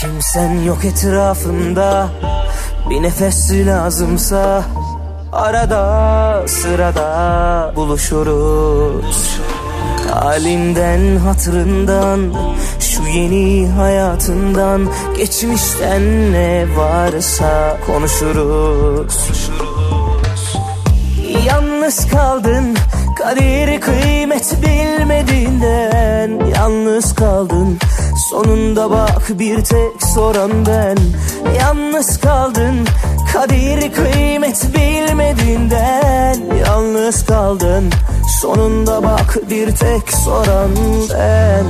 Kimsen 0.00 0.62
yok 0.62 0.84
etrafında 0.84 2.08
Bir 2.90 3.02
nefes 3.02 3.52
lazımsa 3.52 4.64
Arada 5.32 6.44
sırada 6.48 7.72
buluşuruz. 7.76 9.40
Halinden 10.10 11.16
hatırından 11.16 12.20
Şu 12.80 13.02
yeni 13.02 13.68
hayatından 13.68 14.88
Geçmişten 15.16 16.32
ne 16.32 16.66
varsa 16.76 17.76
konuşuruz. 17.86 19.30
Yalnız 21.46 22.08
kaldın 22.10 22.76
Kaderi 23.18 23.80
kıymet 23.80 24.56
bilmediğinden. 24.62 26.46
Yalnız 26.56 27.14
kaldın 27.14 27.78
Sonunda 28.30 28.90
bak 28.90 29.38
bir 29.38 29.64
tek 29.64 30.02
soran 30.14 30.66
ben. 30.66 30.96
Yalnız 31.60 32.20
kaldın 32.20 32.86
Kaderi 33.32 33.92
kıymet 33.92 34.66
bilmediğinden 34.74 36.36
Yalnız 36.66 37.26
kaldın. 37.26 37.90
Sonunda 38.40 39.02
bak 39.02 39.38
bir 39.50 39.70
tek 39.70 40.12
soran 40.12 40.70
ben. 41.10 41.66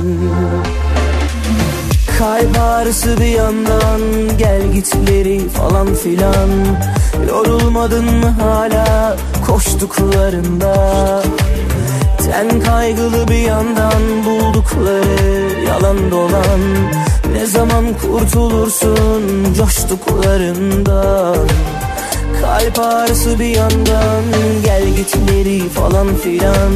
Kalp 2.17 2.59
ağrısı 2.59 3.17
bir 3.19 3.25
yandan 3.25 4.01
Gel 4.37 4.71
gitleri 4.73 5.49
falan 5.49 5.95
filan. 5.95 6.49
Yorulmadın 7.29 8.05
mı 8.05 8.35
hala 8.41 9.17
koştuklarında? 9.47 10.75
Ten 12.17 12.59
kaygılı 12.59 13.27
bir 13.27 13.41
yandan 13.41 14.25
buldukları 14.25 15.65
yalan 15.67 16.11
dolan 16.11 16.61
Ne 17.33 17.45
zaman 17.45 17.85
kurtulursun 18.01 19.53
coştuklarından? 19.57 21.37
Kalp 22.41 22.79
ağrısı 22.79 23.39
bir 23.39 23.45
yandan 23.45 24.23
Gel 24.63 24.87
gitleri 24.87 25.69
falan 25.69 26.15
filan. 26.15 26.71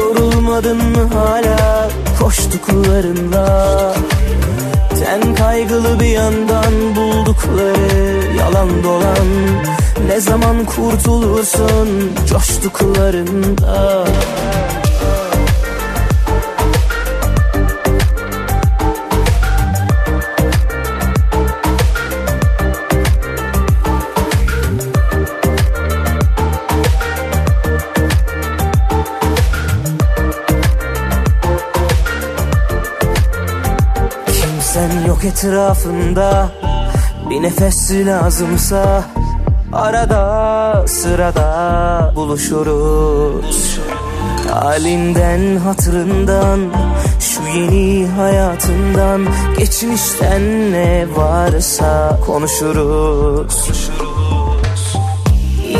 Yorulmadın 0.00 0.76
mı 0.76 1.10
hala 1.14 1.90
koştuklarında 2.18 3.94
Ten 5.04 5.34
kaygılı 5.34 6.00
bir 6.00 6.06
yandan 6.06 6.96
buldukları 6.96 8.36
yalan 8.38 8.68
dolan. 8.84 9.28
Ne 10.06 10.20
zaman 10.20 10.64
kurtulursun 10.64 12.12
coştuklarında 12.28 14.04
etrafında 35.32 36.48
Bir 37.30 37.42
nefes 37.42 37.90
lazımsa 37.90 39.04
Arada 39.72 40.84
sırada 40.88 42.12
buluşuruz. 42.16 43.80
Halinden 44.50 45.56
hatırından 45.56 46.60
Şu 47.20 47.58
yeni 47.58 48.06
hayatından 48.06 49.26
Geçmişten 49.58 50.72
ne 50.72 51.06
varsa 51.16 52.20
konuşuruz. 52.26 53.70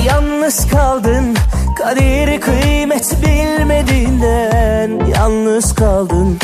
Yalnız 0.07 0.69
kaldın 0.69 1.37
Kaderi 1.79 2.41
kıymet 2.41 3.17
bilmediğinden 3.23 5.07
Yalnız 5.17 5.75
kaldın 5.75 6.39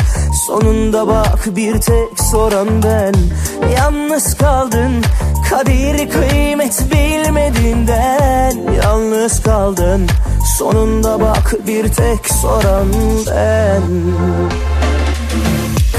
Sonunda 0.49 1.07
bak 1.07 1.55
bir 1.55 1.81
tek 1.81 2.19
soran 2.31 2.67
ben. 2.83 3.13
Yalnız 3.77 4.37
kaldın 4.37 5.03
Kaderi 5.49 6.09
kıymet 6.09 6.83
bilmediğinden. 6.91 8.57
Yalnız 8.83 9.43
kaldın 9.43 10.07
Sonunda 10.57 11.21
bak 11.21 11.55
bir 11.67 11.87
tek 11.87 12.33
soran 12.41 12.87
ben. 13.27 13.81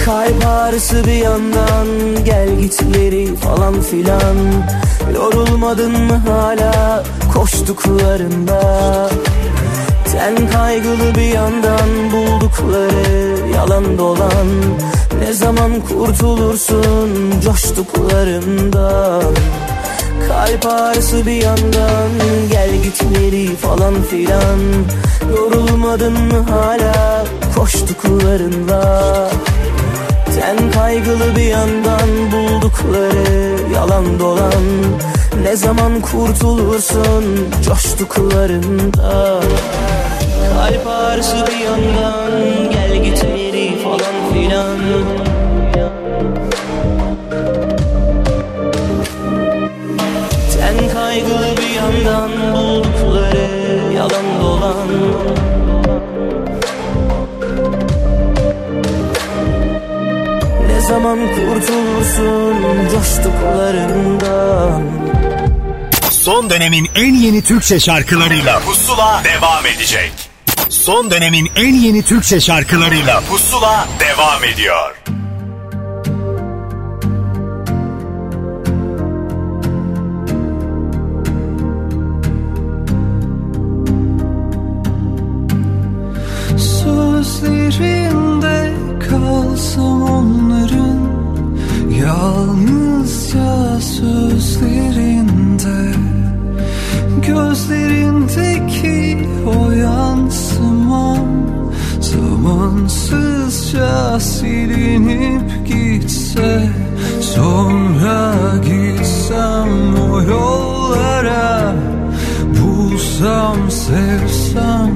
Kalp 0.05 0.47
ağrısı 0.47 1.05
bir 1.07 1.13
yandan 1.13 1.87
Gel 2.25 2.59
gitleri 2.61 3.37
falan 3.37 3.81
filan. 3.81 4.37
Yorulmadın 5.15 6.05
mı 6.05 6.23
hala 6.29 7.05
koştuklarında 7.35 8.61
Ten 10.13 10.51
kaygılı 10.51 11.15
bir 11.15 11.35
yandan 11.35 12.13
buldukları 12.13 13.51
yalan 13.55 13.99
dolan. 13.99 14.49
Ne 15.19 15.33
zaman 15.33 15.81
kurtulursun 15.81 17.41
coştuklarından? 17.45 19.35
Kalp 20.29 20.67
ağrısı 20.67 21.27
bir 21.27 21.43
yandan 21.43 22.11
Gel 22.51 22.71
gitleri 22.83 23.57
falan 23.57 24.03
filan. 24.03 24.59
Yorulmadın 25.37 26.13
mı 26.13 26.47
hala 26.51 27.25
koştuklarında 27.57 29.31
Ten 30.41 30.71
kaygılı 30.71 31.37
bir 31.37 31.47
yandan 31.47 32.09
buldukları 32.33 33.57
yalan 33.75 34.21
dolan. 34.21 34.65
Ne 35.43 35.57
zaman 35.57 36.01
kurtulursun 36.01 37.25
coştuklarında 37.65 39.41
Kalp 40.61 40.87
ağrısı 40.87 41.37
bir 41.47 41.65
yandan 41.65 42.31
Gel 42.73 43.05
gitleri 43.05 43.79
falan 43.83 44.33
filan. 44.33 44.79
Ten 50.55 50.89
kaygılı 50.95 51.57
bir 51.57 51.71
yandan 51.71 52.31
buldukları 52.55 53.49
yalan 53.97 54.41
dolan. 54.43 54.89
Ne 60.69 60.81
zaman 60.81 61.19
kurtulursun 61.19 62.55
coştuklarından 62.93 64.83
Son 66.11 66.51
dönemin 66.51 66.89
en 66.95 67.15
yeni 67.15 67.43
Türkçe 67.43 67.81
şarkılarıyla 67.81 68.61
Pusula 68.61 69.23
devam 69.25 69.67
edecek. 69.67 70.30
Son 70.71 71.11
dönemin 71.11 71.49
en 71.57 71.75
yeni 71.75 72.03
Türkçe 72.03 72.41
şarkılarıyla 72.41 73.21
Pusula 73.21 73.89
devam 74.01 74.45
ediyor. 74.45 74.97
Sözlerinde 86.83 88.73
kalsam 89.11 90.03
onların 90.03 91.11
Yalnızca 92.07 93.81
sözlerinde 93.81 95.93
Gözlerindeki 97.27 99.29
o 99.47 99.71
yansımam 99.71 100.10
Zamansızca 102.91 104.21
silinip 104.21 105.67
gitse 105.67 106.71
Sonra 107.21 108.35
gitsem 108.65 109.95
o 110.13 110.23
yollara 110.23 111.75
Bulsam 112.61 113.71
sevsem 113.71 114.95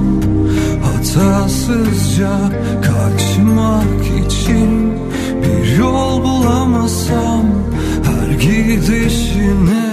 Hatasızca 0.83 2.37
kaçmak 2.81 4.27
için 4.27 4.93
Bir 5.43 5.77
yol 5.77 6.23
bulamasam 6.23 7.45
Her 8.03 8.31
gidişine 8.39 9.84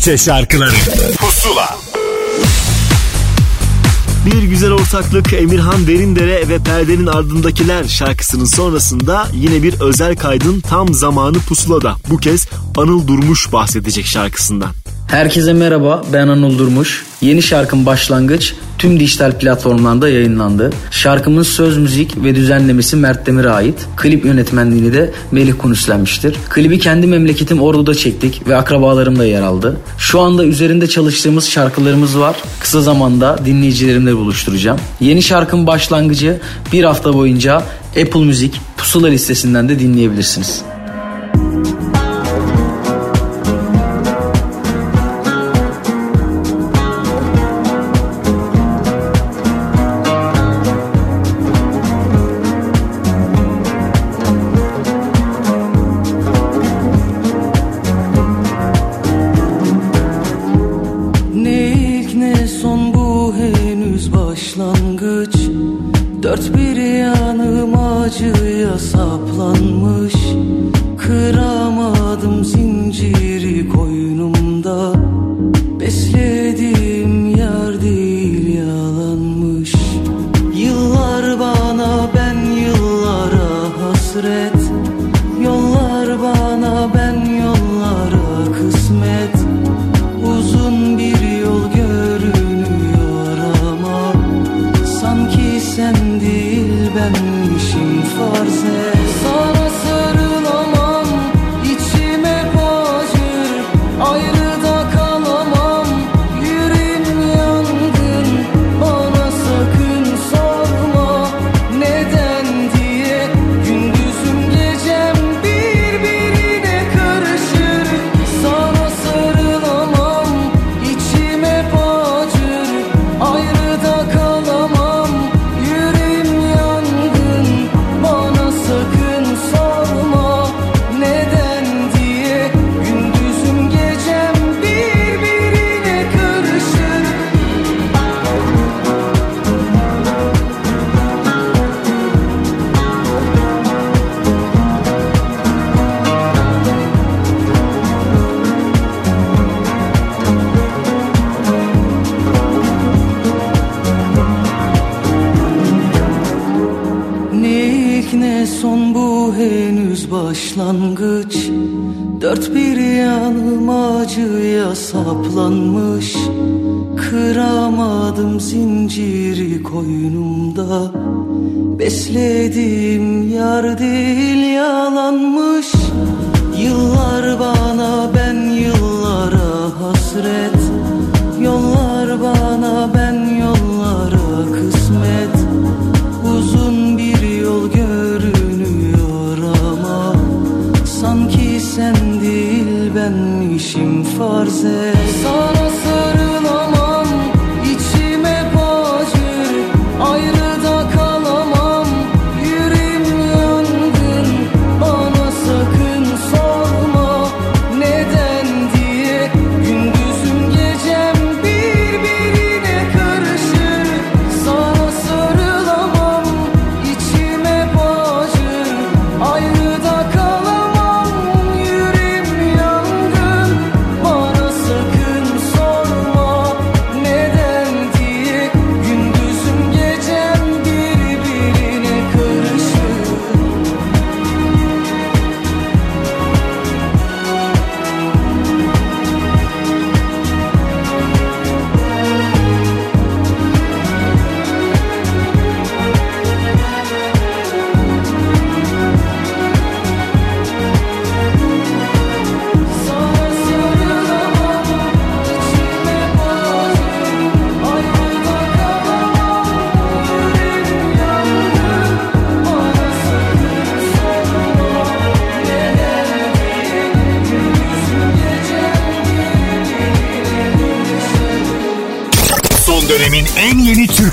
Türkçe 0.00 0.24
şarkıları 0.24 0.70
Pusula 1.18 1.78
bir 4.26 4.42
güzel 4.42 4.72
ortaklık 4.72 5.32
Emirhan 5.32 5.86
Derindere 5.86 6.48
ve 6.48 6.58
Perdenin 6.58 7.06
Ardındakiler 7.06 7.84
şarkısının 7.84 8.44
sonrasında 8.44 9.26
yine 9.34 9.62
bir 9.62 9.80
özel 9.80 10.16
kaydın 10.16 10.60
tam 10.60 10.94
zamanı 10.94 11.38
pusulada. 11.38 11.96
Bu 12.10 12.16
kez 12.16 12.48
Anıl 12.76 13.06
Durmuş 13.06 13.52
bahsedecek 13.52 14.06
şarkısından. 14.06 14.70
Herkese 15.08 15.52
merhaba 15.52 16.02
ben 16.12 16.28
Anıl 16.28 16.58
Durmuş. 16.58 17.04
Yeni 17.20 17.42
şarkım 17.42 17.86
Başlangıç 17.86 18.54
tüm 18.80 19.00
dijital 19.00 19.38
platformlarda 19.38 20.08
yayınlandı. 20.08 20.70
Şarkımın 20.90 21.42
söz 21.42 21.78
müzik 21.78 22.24
ve 22.24 22.34
düzenlemesi 22.34 22.96
Mert 22.96 23.26
Demir'e 23.26 23.50
ait. 23.50 23.86
Klip 23.96 24.24
yönetmenliğini 24.24 24.92
de 24.92 25.10
Melih 25.30 25.52
Kunuslenmiştir. 25.58 26.36
Klibi 26.50 26.78
kendi 26.78 27.06
memleketim 27.06 27.62
Ordu'da 27.62 27.94
çektik 27.94 28.48
ve 28.48 28.56
akrabalarım 28.56 29.18
da 29.18 29.24
yer 29.24 29.42
aldı. 29.42 29.76
Şu 29.98 30.20
anda 30.20 30.44
üzerinde 30.44 30.86
çalıştığımız 30.86 31.48
şarkılarımız 31.48 32.18
var. 32.18 32.36
Kısa 32.60 32.82
zamanda 32.82 33.38
dinleyicilerimle 33.44 34.16
buluşturacağım. 34.16 34.78
Yeni 35.00 35.22
şarkın 35.22 35.66
başlangıcı 35.66 36.40
bir 36.72 36.84
hafta 36.84 37.14
boyunca 37.14 37.62
Apple 38.02 38.24
Müzik 38.24 38.60
pusula 38.76 39.08
listesinden 39.08 39.68
de 39.68 39.78
dinleyebilirsiniz. 39.78 40.62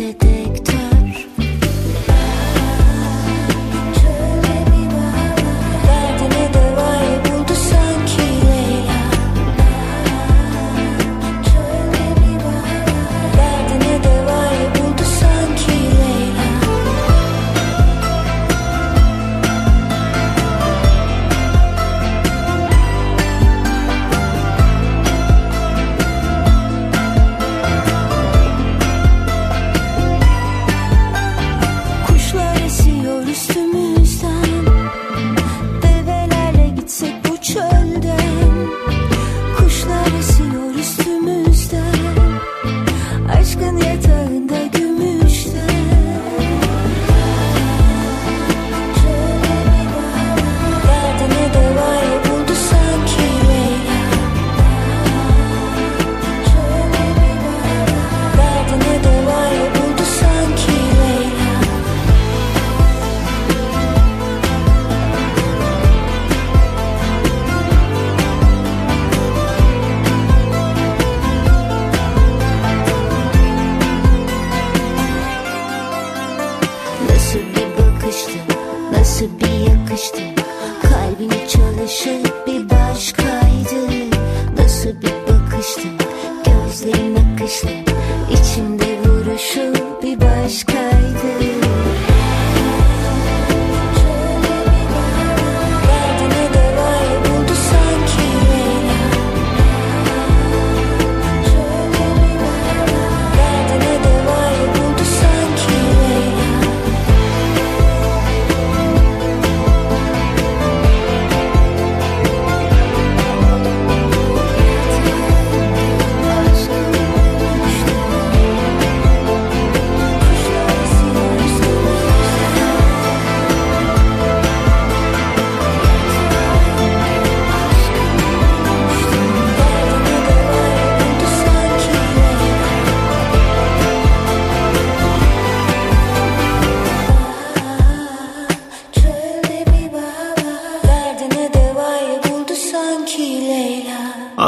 o 0.00 0.39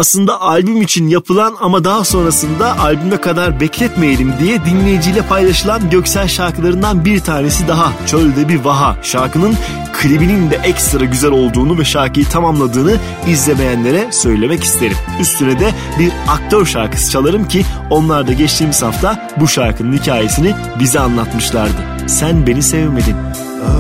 Aslında 0.02 0.40
albüm 0.40 0.82
için 0.82 1.08
yapılan 1.08 1.54
ama 1.60 1.84
daha 1.84 2.04
sonrasında 2.04 2.80
albüme 2.80 3.16
kadar 3.16 3.60
bekletmeyelim 3.60 4.34
diye 4.40 4.64
dinleyiciyle 4.64 5.22
paylaşılan 5.22 5.90
Göksel 5.90 6.28
şarkılarından 6.28 7.04
bir 7.04 7.20
tanesi 7.20 7.68
daha 7.68 7.92
Çölde 8.06 8.48
Bir 8.48 8.64
Vaha. 8.64 8.96
Şarkının 9.02 9.56
klibinin 9.92 10.50
de 10.50 10.56
ekstra 10.56 11.04
güzel 11.04 11.30
olduğunu 11.30 11.78
ve 11.78 11.84
şarkıyı 11.84 12.26
tamamladığını 12.26 12.96
izlemeyenlere 13.26 14.12
söylemek 14.12 14.64
isterim. 14.64 14.96
Üstüne 15.20 15.60
de 15.60 15.74
bir 15.98 16.12
aktör 16.28 16.66
şarkısı 16.66 17.10
çalarım 17.10 17.48
ki 17.48 17.64
onlar 17.90 18.26
da 18.26 18.32
geçtiğimiz 18.32 18.82
hafta 18.82 19.28
bu 19.40 19.48
şarkının 19.48 19.96
hikayesini 19.96 20.54
bize 20.80 21.00
anlatmışlardı. 21.00 22.08
Sen 22.08 22.46
beni 22.46 22.62
sevmedin. 22.62 23.16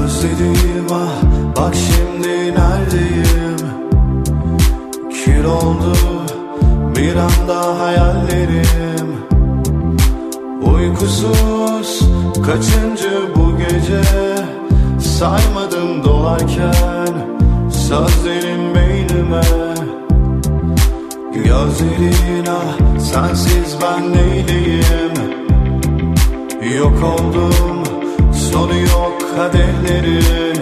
Özlediğim 0.04 0.61
Uykusuz 11.22 12.00
kaçıncı 12.46 13.34
bu 13.36 13.58
gece? 13.58 14.02
Saymadım 15.00 16.04
dolarken 16.04 17.14
sözlerin 17.70 18.74
beynime. 18.74 19.42
Gözlerin 21.34 22.46
ah 22.50 22.98
sensiz 22.98 23.76
ben 23.82 24.12
neyleyim? 24.12 25.12
Yok 26.76 27.04
oldum 27.04 27.82
sonu 28.32 28.74
yok 28.74 29.18
kadehlerin 29.36 30.58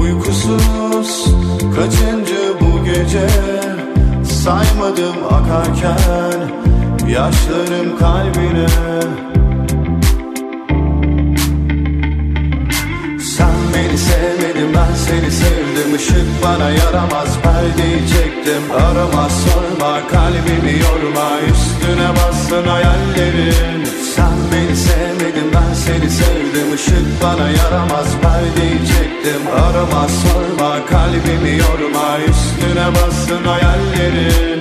Uykusuz 0.00 1.26
kaçıncı 1.76 2.54
bu 2.60 2.84
gece? 2.84 3.28
Saymadım 4.24 5.16
akarken 5.30 6.69
yaşlarım 7.10 7.98
kalbine. 7.98 8.66
Sen 13.36 13.54
beni 13.74 13.98
sevmedin 13.98 14.74
ben 14.74 14.94
seni 14.94 15.30
sevdim. 15.30 15.96
Işık 15.96 16.28
bana 16.44 16.70
yaramaz 16.70 17.38
perdeyi 17.42 17.98
çektim. 17.98 18.62
Arama 18.74 19.28
sorma 19.28 20.08
kalbimi 20.08 20.72
yorma. 20.72 21.30
Üstüne 21.40 22.08
bassın 22.10 22.68
hayallerin 22.68 23.84
Sen 24.16 24.36
beni 24.52 24.76
sevmedin 24.76 25.52
ben 25.54 25.74
seni 25.74 26.10
sevdim. 26.10 26.74
Işık 26.74 27.22
bana 27.22 27.48
yaramaz 27.48 28.08
perdeyi 28.22 28.78
çektim. 28.78 29.42
Arama 29.54 30.08
sorma 30.08 30.86
kalbimi 30.86 31.58
yorma. 31.58 32.18
Üstüne 32.18 32.86
bassın 32.94 33.44
hayallerin 33.44 34.59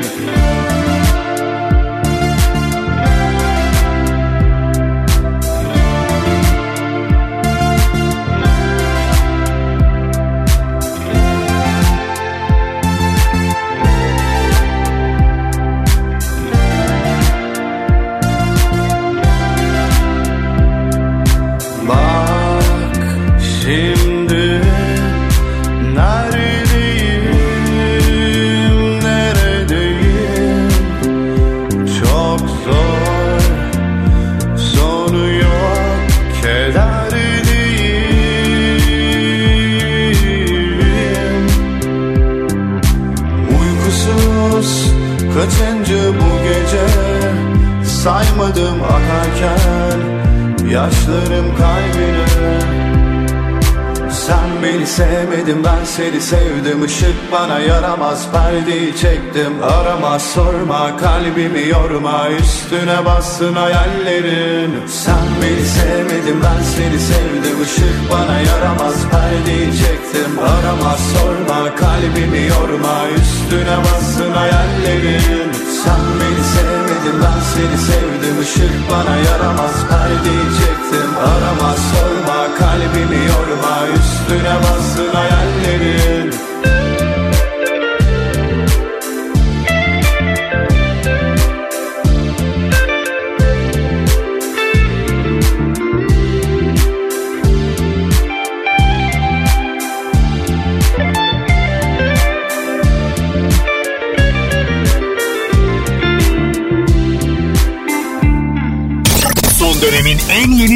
sevmedin 55.00 55.64
ben 55.64 55.84
seni 55.86 56.22
sevdim. 56.22 56.86
Işık 56.86 57.32
bana 57.32 57.60
yaramaz 57.60 58.32
perdeyi 58.32 58.98
çektim. 58.98 59.54
Arama 59.64 60.20
sorma 60.20 60.98
kalbimi 60.98 61.68
yorma. 61.68 62.30
Üstüne 62.30 63.06
bassın 63.06 63.54
hayallerin. 63.54 64.72
Sen 64.88 65.28
beni 65.42 65.66
sevmedin 65.66 66.38
ben 66.44 66.64
seni 66.64 67.00
sevdim. 67.00 67.58
Işık 67.66 68.12
bana 68.12 68.40
yaramaz 68.40 68.96
perdeyi 69.12 69.72
çektim. 69.78 70.40
Arama 70.40 70.98
sorma 71.14 71.76
kalbimi 71.76 72.42
yorma. 72.48 72.96
Üstüne 73.18 73.78
bassın 73.78 74.32
hayallerin 74.32 75.49
Sen 75.84 76.01
beni 76.19 76.43
sevmedin 76.53 77.22
ben 77.23 77.39
seni 77.53 77.77
sevdim. 77.77 78.41
Işık 78.43 78.91
bana 78.91 79.15
yaramaz 79.18 79.76
perdeyi 79.89 80.45
çektim. 80.60 81.11
Arama 81.18 81.73
sorma 81.89 82.56
kalbimi 82.60 83.26
yorma. 83.26 83.88
Üstüne 83.88 84.56
bassın 84.64 85.14
hayallerin 85.14 86.49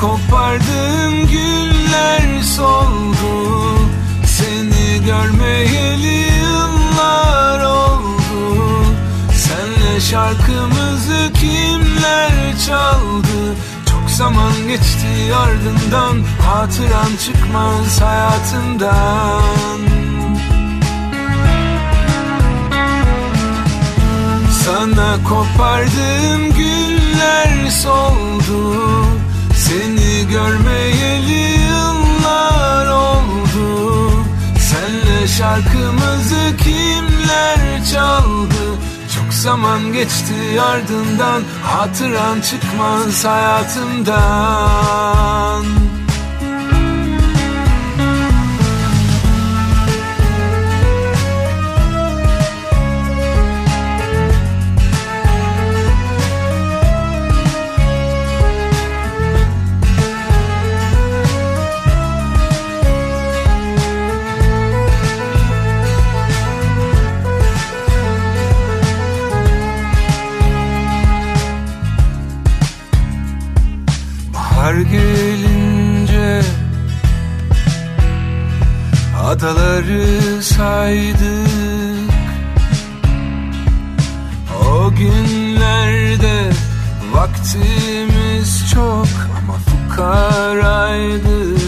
kopardığım 0.00 1.26
güller 1.26 2.42
soldu. 2.42 3.78
Seni 4.26 5.04
görmeyeli 5.06 6.32
yıllar 6.38 7.64
oldu. 7.64 8.84
Senle 9.32 10.00
şarkımızı 10.00 11.32
kimler 11.34 12.58
çaldı? 12.66 13.56
Çok 13.90 14.10
zaman 14.10 14.52
geçti 14.68 15.34
ardından 15.34 16.24
Hatıran 16.46 17.16
çıkmaz 17.24 18.00
hayatımdan. 18.00 19.42
Sana 24.64 25.16
kopardığım 25.24 26.52
güller 26.54 27.70
soldu 27.70 29.17
Seni 29.68 30.28
görmeyeli 30.30 31.62
yıllar 31.68 32.86
oldu. 32.86 34.10
Senle 34.58 35.28
şarkımızı 35.28 36.56
kimler 36.64 37.84
çaldı? 37.92 38.78
Çok 39.14 39.34
zaman 39.34 39.92
geçti 39.92 40.60
ardından 40.60 41.42
Hatıran 41.62 42.40
çıkmaz 42.40 43.24
hayatımdan 43.24 44.68
Bahar 74.68 74.80
gelince 74.80 76.42
Adaları 79.24 80.42
saydık. 80.42 82.12
O 84.66 84.90
günlerde 84.94 86.50
Vaktimiz 87.12 88.70
çok 88.74 89.08
ama 89.38 89.58
fukaraydık 89.58 91.60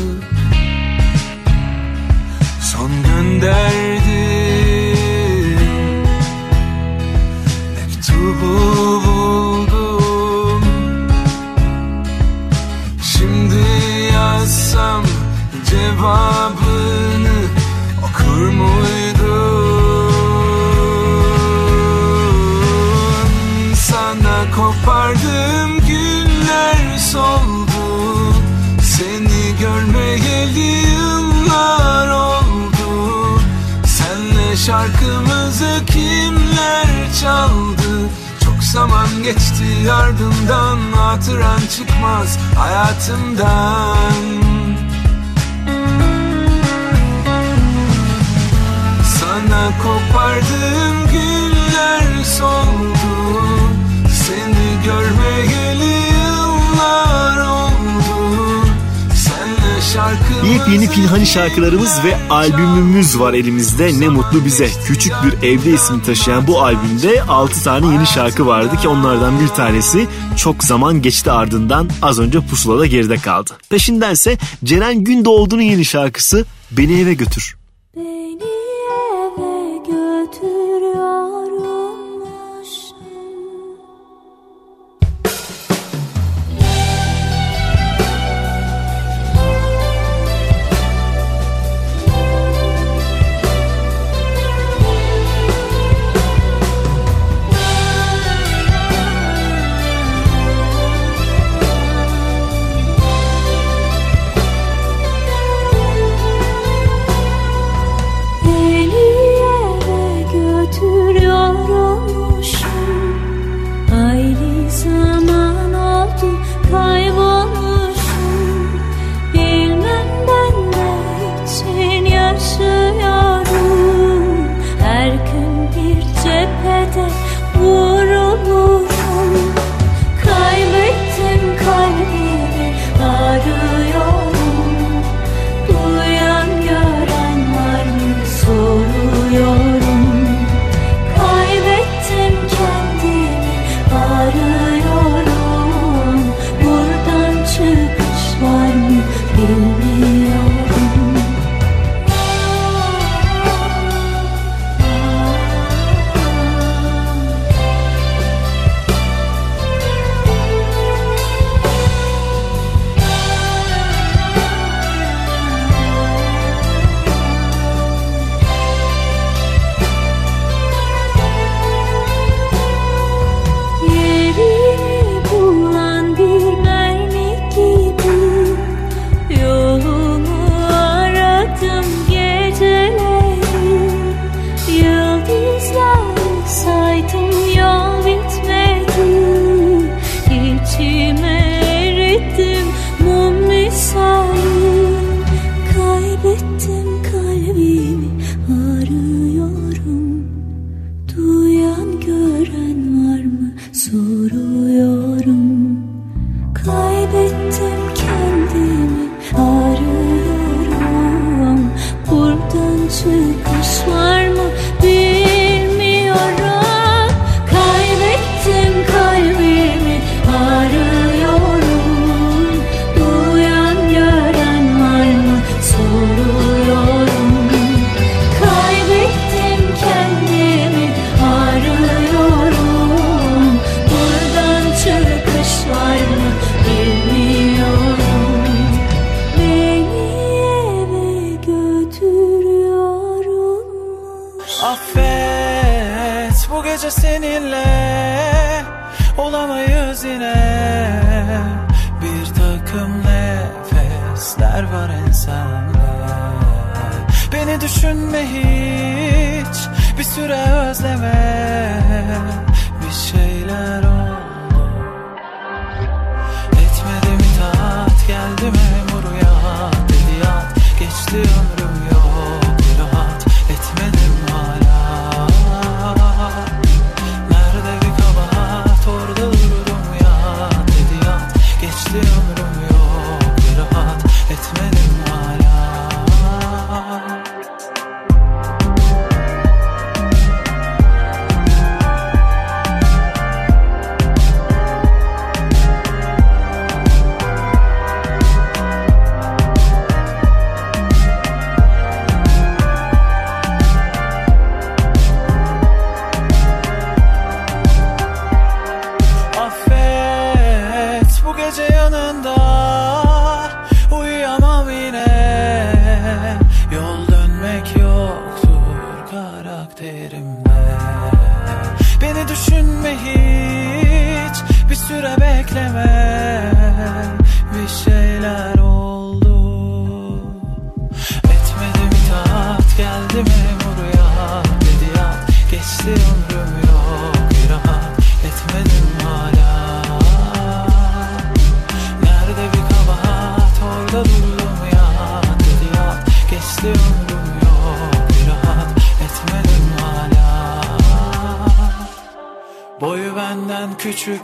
Son 2.61 2.91
gönderdim 3.03 3.90
cevabını 16.01 17.39
okur 17.99 18.41
muydun? 18.49 20.15
Sana 23.75 24.51
kopardığım 24.57 25.81
günler 25.87 26.99
soldu. 26.99 28.35
Seni 28.83 29.59
görmeyeli 29.61 30.89
yıllar 30.91 32.09
oldu. 32.09 33.41
Senle 33.87 34.57
şarkımızı 34.57 35.83
kimler 35.87 36.87
çaldı? 37.21 38.09
Çok 38.45 38.63
zaman 38.63 39.09
geçti 39.23 39.93
ardından 39.93 40.79
Hatıran 40.97 41.61
çıkmaz 41.77 42.39
hayatımdan 42.59 44.40
kopardığım 49.83 51.07
günler 51.13 52.25
soldu 52.25 53.41
Seni 54.27 54.85
görmeyeli 54.85 56.13
yıllar 56.13 57.39
oldu 57.39 58.67
Senle 59.15 59.81
şarkımızı 59.95 60.47
Yepyeni 60.47 60.91
Pinhani 60.91 61.27
şarkılarımız 61.27 62.05
ve 62.05 62.17
albümümüz 62.31 63.19
var 63.19 63.35
elimizde. 63.35 64.01
Ne 64.01 64.09
mutlu 64.09 64.45
bize. 64.45 64.69
Küçük 64.87 65.13
bir 65.25 65.49
evde 65.49 65.71
ismi 65.71 66.03
taşıyan 66.03 66.47
bu 66.47 66.63
albümde 66.63 67.23
6 67.23 67.65
tane 67.65 67.87
yeni 67.87 68.07
şarkı 68.07 68.47
vardı 68.47 68.77
ki 68.77 68.89
onlardan 68.89 69.41
bir 69.41 69.49
tanesi 69.49 70.07
çok 70.37 70.65
zaman 70.65 71.03
geçti 71.03 71.31
ardından 71.31 71.91
az 72.03 72.19
önce 72.19 72.41
pusulada 72.41 72.87
geride 72.87 73.17
kaldı. 73.17 73.51
Peşindense 73.71 74.39
Ceren 74.65 75.05
Gündoğdu'nun 75.05 75.63
yeni 75.63 75.85
şarkısı 75.85 76.45
Beni 76.71 77.01
Eve 77.01 77.15
Götür. 77.15 77.60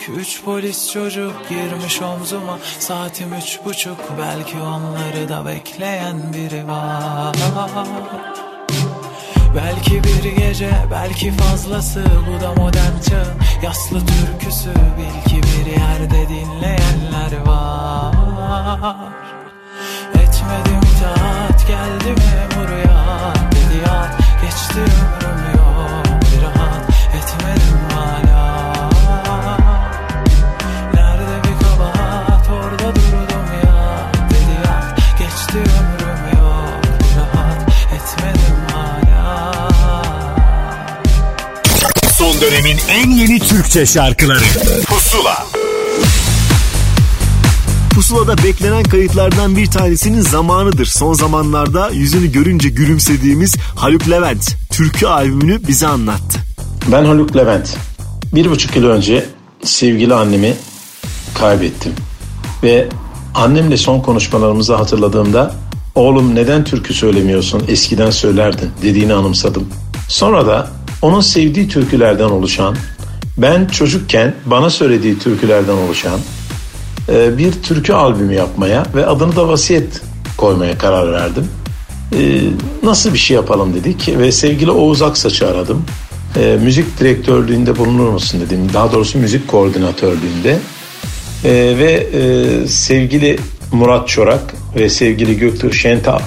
Üç 0.09 0.43
polis 0.45 0.93
çocuk 0.93 1.49
girmiş 1.49 2.03
omzuma. 2.03 2.59
Saatim 2.79 3.35
üç 3.35 3.61
buçuk 3.65 3.99
belki 4.19 4.57
onları 4.57 5.29
da 5.29 5.47
bekleyen 5.47 6.17
biri 6.33 6.69
var. 6.69 7.37
Belki 9.57 10.05
bir 10.05 10.37
gece 10.37 10.71
belki 10.91 11.33
fazlası 11.33 12.05
bu 12.27 12.45
da 12.45 12.53
modern 12.55 13.01
çağın 13.09 13.39
Yaslı 13.63 14.01
türküsü 14.07 14.71
bil 14.71 15.31
ki 15.31 15.41
bir 15.43 15.67
yerde 15.71 16.29
dinleyenler 16.29 17.47
var. 17.47 18.15
Etmedim 20.15 20.81
itaat 20.97 21.67
geldi 21.69 22.09
memur 22.09 22.77
ya 22.77 23.35
Dedi 23.53 23.83
yat 23.87 24.19
geçti 24.43 24.81
ömrüm 25.27 25.46
Son 42.37 42.51
dönemin 42.51 42.77
en 42.91 43.11
yeni 43.11 43.39
Türkçe 43.39 43.87
şarkıları 43.87 44.45
Pusula 44.87 45.47
Pusula'da 47.95 48.45
beklenen 48.45 48.83
kayıtlardan 48.83 49.57
bir 49.57 49.67
tanesinin 49.67 50.21
zamanıdır. 50.21 50.87
Son 50.87 51.13
zamanlarda 51.13 51.91
yüzünü 51.91 52.33
görünce 52.33 52.69
gülümsediğimiz 52.69 53.57
Haluk 53.77 54.11
Levent 54.11 54.57
türkü 54.71 55.07
albümünü 55.07 55.69
bize 55.69 55.87
anlattı. 55.87 56.39
Ben 56.93 57.05
Haluk 57.05 57.37
Levent. 57.37 57.77
Bir 58.35 58.51
buçuk 58.51 58.77
yıl 58.77 58.85
önce 58.85 59.27
sevgili 59.63 60.15
annemi 60.15 60.55
kaybettim. 61.35 61.93
Ve 62.63 62.89
annemle 63.35 63.77
son 63.77 64.01
konuşmalarımızı 64.01 64.75
hatırladığımda 64.75 65.55
oğlum 65.95 66.35
neden 66.35 66.65
türkü 66.65 66.95
söylemiyorsun 66.95 67.65
eskiden 67.69 68.11
söylerdin 68.11 68.71
dediğini 68.83 69.15
anımsadım. 69.15 69.69
Sonra 70.09 70.47
da 70.47 70.71
onun 71.03 71.21
sevdiği 71.21 71.69
türkülerden 71.69 72.25
oluşan, 72.25 72.77
ben 73.39 73.67
çocukken 73.67 74.35
bana 74.47 74.71
söylediği 74.71 75.19
türkülerden 75.19 75.73
oluşan 75.73 76.21
e, 77.09 77.39
bir 77.39 77.53
türkü 77.53 77.93
albümü 77.93 78.35
yapmaya 78.35 78.87
ve 78.95 79.07
adını 79.07 79.37
da 79.37 79.49
Vasiyet 79.49 80.01
koymaya 80.37 80.79
karar 80.79 81.13
verdim. 81.13 81.49
E, 82.13 82.41
Nasıl 82.83 83.13
bir 83.13 83.19
şey 83.19 83.35
yapalım 83.35 83.75
dedik 83.75 84.19
ve 84.19 84.33
sevgili 84.33 84.71
Oğuz 84.71 85.03
Aksaç'ı 85.03 85.49
aradım. 85.49 85.85
E, 86.37 86.59
müzik 86.63 87.01
direktörlüğünde 87.01 87.77
bulunur 87.77 88.09
musun 88.09 88.41
dedim. 88.41 88.59
Daha 88.75 88.93
doğrusu 88.93 89.19
müzik 89.19 89.49
koordinatörlüğünde. 89.49 90.59
Ve 91.79 92.07
sevgili 92.69 93.39
Murat 93.73 94.09
Çorak 94.09 94.55
ve 94.77 94.89
sevgili 94.89 95.39
Göktürk 95.39 95.75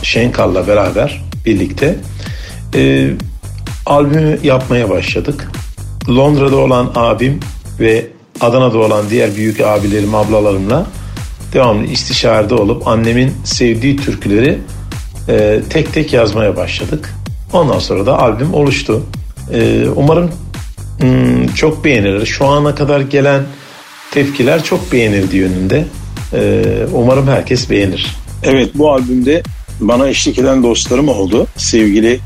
Şenkal'la 0.04 0.68
beraber 0.68 1.24
birlikte 1.46 1.96
albümü 3.90 4.40
yapmaya 4.44 4.90
başladık. 4.90 5.52
Londra'da 6.10 6.58
olan 6.58 6.92
abim 6.96 7.40
ve 7.80 8.08
Adana'da 8.42 8.78
olan 8.78 9.10
diğer 9.10 9.36
büyük 9.36 9.62
abilerim, 9.62 10.16
ablalarımla 10.16 10.86
devamlı 11.54 11.86
istişarede 11.86 12.56
olup 12.56 12.88
annemin 12.88 13.34
sevdiği 13.44 13.98
türküleri 13.98 14.60
e, 15.30 15.60
tek 15.70 15.94
tek 15.94 16.14
yazmaya 16.14 16.56
başladık. 16.56 17.16
Ondan 17.54 17.80
sonra 17.80 18.06
da 18.06 18.20
albüm 18.20 18.54
oluştu. 18.54 19.04
E, 19.54 19.86
umarım 19.96 20.32
hmm, 21.00 21.48
çok 21.48 21.86
beğenilir. 21.86 22.26
Şu 22.26 22.46
ana 22.46 22.76
kadar 22.76 23.00
gelen 23.00 23.44
tepkiler 24.12 24.64
çok 24.64 24.92
beğenildi 24.92 25.38
yönünde. 25.38 25.86
E, 26.34 26.64
umarım 26.94 27.28
herkes 27.28 27.70
beğenir. 27.70 28.08
Evet 28.44 28.70
bu 28.76 28.92
albümde 28.92 29.44
bana 29.80 30.08
eşlik 30.08 30.40
eden 30.40 30.64
dostlarım 30.64 31.10
oldu. 31.10 31.48
Sevgili 31.58 32.20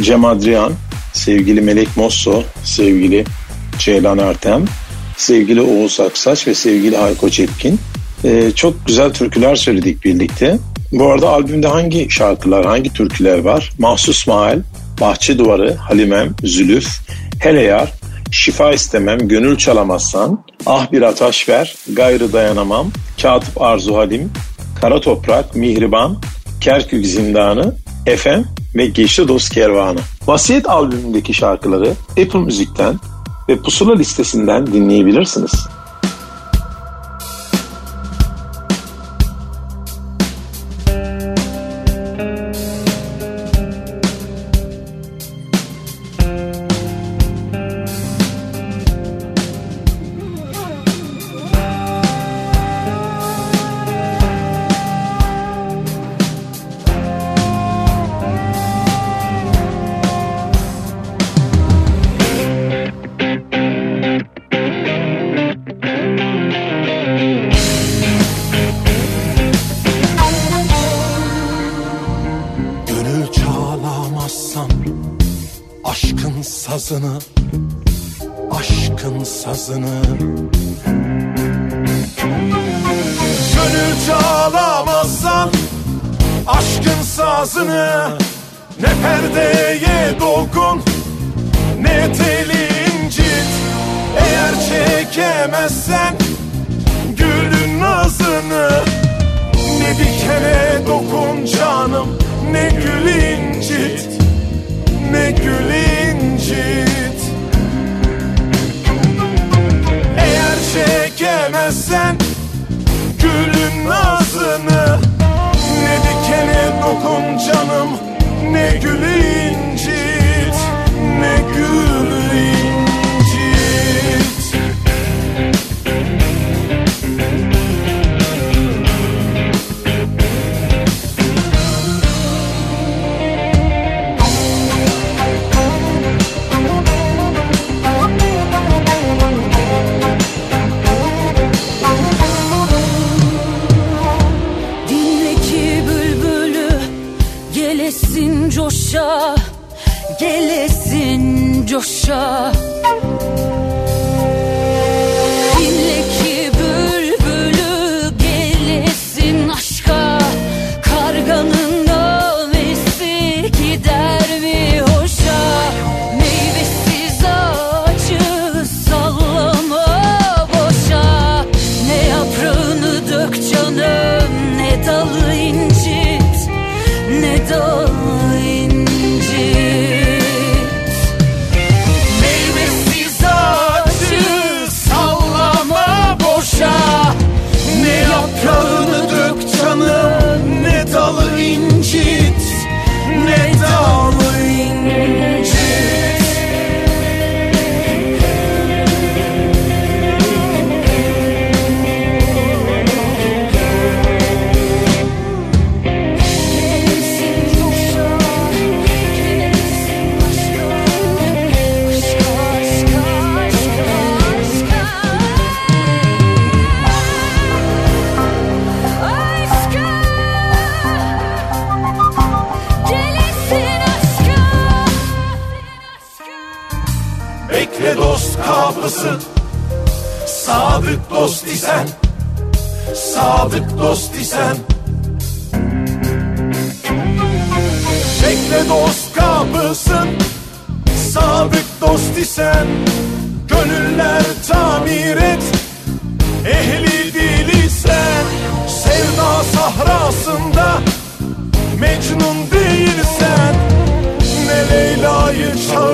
Cem 0.00 0.24
Adrian, 0.24 0.72
sevgili 1.14 1.60
Melek 1.60 1.96
Mosso, 1.96 2.42
sevgili 2.64 3.24
Ceylan 3.78 4.18
Ertem, 4.18 4.64
sevgili 5.16 5.60
Oğuz 5.60 6.00
Aksaç 6.00 6.46
ve 6.46 6.54
sevgili 6.54 6.96
Hayko 6.96 7.30
Çetkin. 7.30 7.80
Ee, 8.24 8.50
çok 8.54 8.86
güzel 8.86 9.12
türküler 9.12 9.56
söyledik 9.56 10.04
birlikte. 10.04 10.58
Bu 10.92 11.12
arada 11.12 11.28
albümde 11.28 11.66
hangi 11.66 12.10
şarkılar, 12.10 12.66
hangi 12.66 12.92
türküler 12.92 13.38
var? 13.38 13.72
Mahsus 13.78 14.26
Mahal, 14.26 14.62
Bahçe 15.00 15.38
Duvarı, 15.38 15.74
Halimem, 15.74 16.34
Zülüf, 16.42 16.88
Hele 17.38 17.62
Yar, 17.62 17.92
Şifa 18.30 18.72
istemem, 18.72 19.28
gönül 19.28 19.56
çalamazsan, 19.56 20.44
ah 20.66 20.92
bir 20.92 21.02
ataş 21.02 21.48
ver, 21.48 21.74
gayrı 21.92 22.32
dayanamam, 22.32 22.90
Katip 23.22 23.62
Arzu 23.62 23.96
Halim, 23.96 24.30
Kara 24.80 25.00
Toprak, 25.00 25.56
Mihriban, 25.56 26.22
Kerkük 26.60 27.06
Zindanı, 27.06 27.74
Efem 28.06 28.44
ve 28.76 28.86
Geçti 28.86 29.28
Dost 29.28 29.54
Kervanı. 29.54 30.00
Vasiyet 30.26 30.68
albümündeki 30.68 31.34
şarkıları 31.34 31.90
Apple 32.10 32.38
Müzik'ten 32.38 33.00
ve 33.48 33.56
Pusula 33.56 33.94
listesinden 33.94 34.66
dinleyebilirsiniz. 34.66 35.66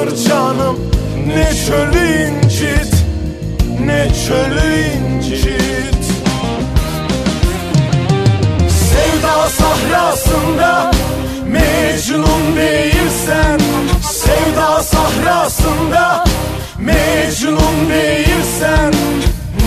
Çağır 0.01 0.17
canım 0.29 0.79
Ne 1.27 1.51
çölü 1.67 2.07
incit 2.07 2.95
Ne 3.85 4.09
çölü 4.27 4.85
incit. 4.85 6.05
Sevda 8.69 9.49
sahrasında 9.49 10.91
Mecnun 11.47 12.57
değilsen 12.57 13.61
Sevda 14.11 14.83
sahrasında 14.83 16.25
Mecnun 16.79 17.91
değilsen 17.91 18.93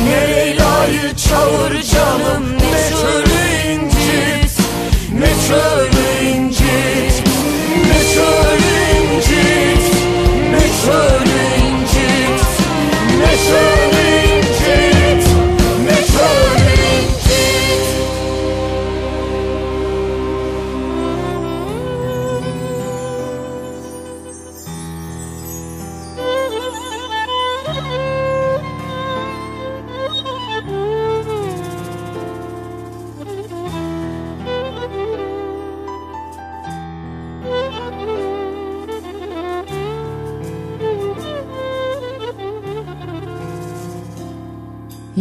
Ne 0.05 0.35
Leyla'yı 0.35 1.15
çağır 1.29 1.81
canım 1.81 2.43
Ne 2.71 2.89
çölü 2.89 3.71
incit 3.73 4.59
Ne 5.19 5.29
çölü 5.47 6.27
incit 6.27 7.23
Ne 7.87 8.13
çölü 8.13 8.42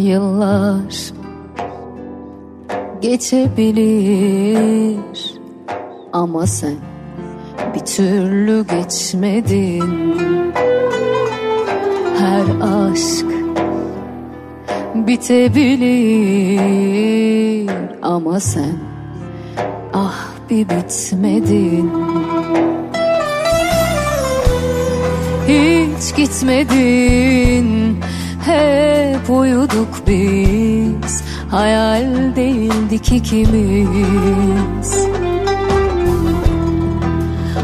Yıllar 0.02 1.12
geçebilir 3.02 4.18
ama 6.12 6.46
sen 6.46 6.76
bir 7.74 7.80
türlü 7.80 8.64
geçmedin. 8.66 10.14
Her 12.18 12.44
aşk 12.60 13.26
bitebilir 14.94 16.10
ama 18.02 18.40
sen 18.40 18.76
ah 19.94 20.26
bir 20.50 20.68
bitmedin. 20.68 21.90
Hiç 25.48 26.16
gitmedin 26.16 27.98
hep 28.44 29.30
uyuduk 29.30 30.06
biz. 30.06 31.22
Hayal 31.50 32.36
değildik 32.36 33.12
ikimiz. 33.12 35.06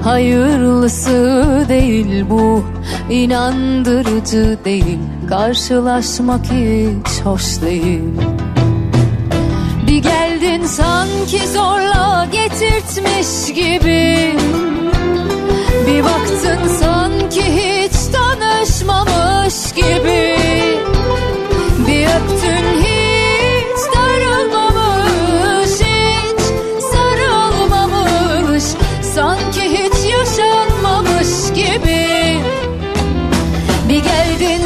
Hayırlısı 0.05 1.66
değil 1.68 2.24
bu 2.30 2.64
inandırıcı 3.10 4.59
değil. 4.64 4.98
Karşılaşmak 5.28 6.44
hiç 6.44 7.20
hoş 7.24 7.62
değil. 7.62 8.02
Bir 9.86 10.02
geldin 10.02 10.66
sanki 10.66 11.48
zorla 11.48 12.26
getirtmiş 12.32 13.55
gibi. 13.55 14.36
Bir 15.86 16.05
baktın 16.05 16.68
sanki 16.80 17.42
hiç 17.42 17.98
tanışmamış 18.69 19.73
gibi 19.73 20.36
Bir 21.89 22.07
öptün 22.07 22.82
hiç 22.82 23.78
sarılmamış 23.78 25.70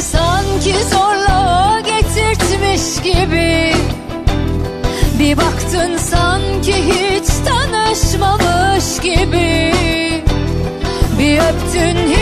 sanki 0.00 0.74
zorla 0.90 1.80
getirtmiş 1.80 3.02
gibi. 3.02 3.74
Bir 5.18 5.36
baktın 5.36 5.96
sanki 5.96 6.74
hiç 6.74 7.28
tanışmamış 7.46 9.00
gibi. 9.02 9.72
Bir 11.18 11.38
öptün 11.38 12.12
hiç 12.12 12.21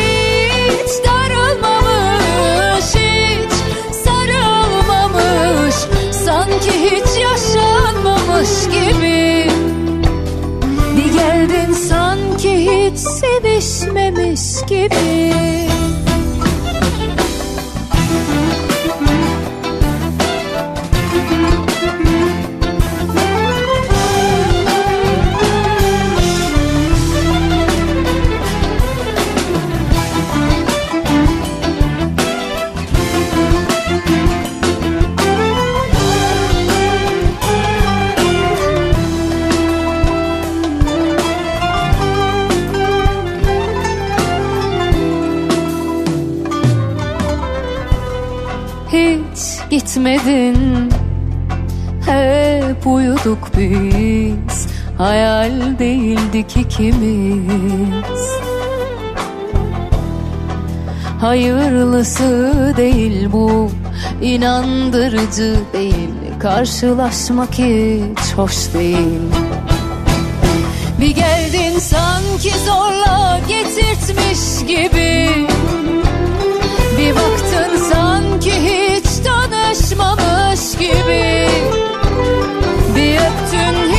yaşanmamış 8.51 8.65
gibi. 8.67 9.51
Bir 10.97 11.13
geldin 11.13 11.73
sanki 11.73 12.71
hiç 12.71 12.99
sevişmemiş 12.99 14.67
gibi 14.67 15.80
gitmedin 50.21 50.91
Hep 52.07 52.87
uyuduk 52.87 53.51
biz. 53.57 54.67
Hayal 54.99 55.79
değildik 55.79 56.57
ikimiz. 56.57 58.31
Hayırlısı 61.21 62.53
değil 62.77 63.33
bu. 63.33 63.71
İnandırıcı 64.23 65.57
değil. 65.73 66.11
Karşılaşmak 66.41 67.53
hiç 67.53 68.35
hoş 68.37 68.75
değil. 68.75 69.21
Bir 71.01 71.11
geldin 71.11 71.79
sanki 71.79 72.53
zorla 72.67 73.41
getirtmiş 73.49 74.67
gibi. 74.69 75.31
Bir 76.99 77.15
baktın 77.15 77.77
sanki 77.93 78.53
hiç 78.53 79.10
tanışmamış 80.01 80.79
gibi. 80.79 81.49
Bir 82.97 83.17
öptün 83.17 83.90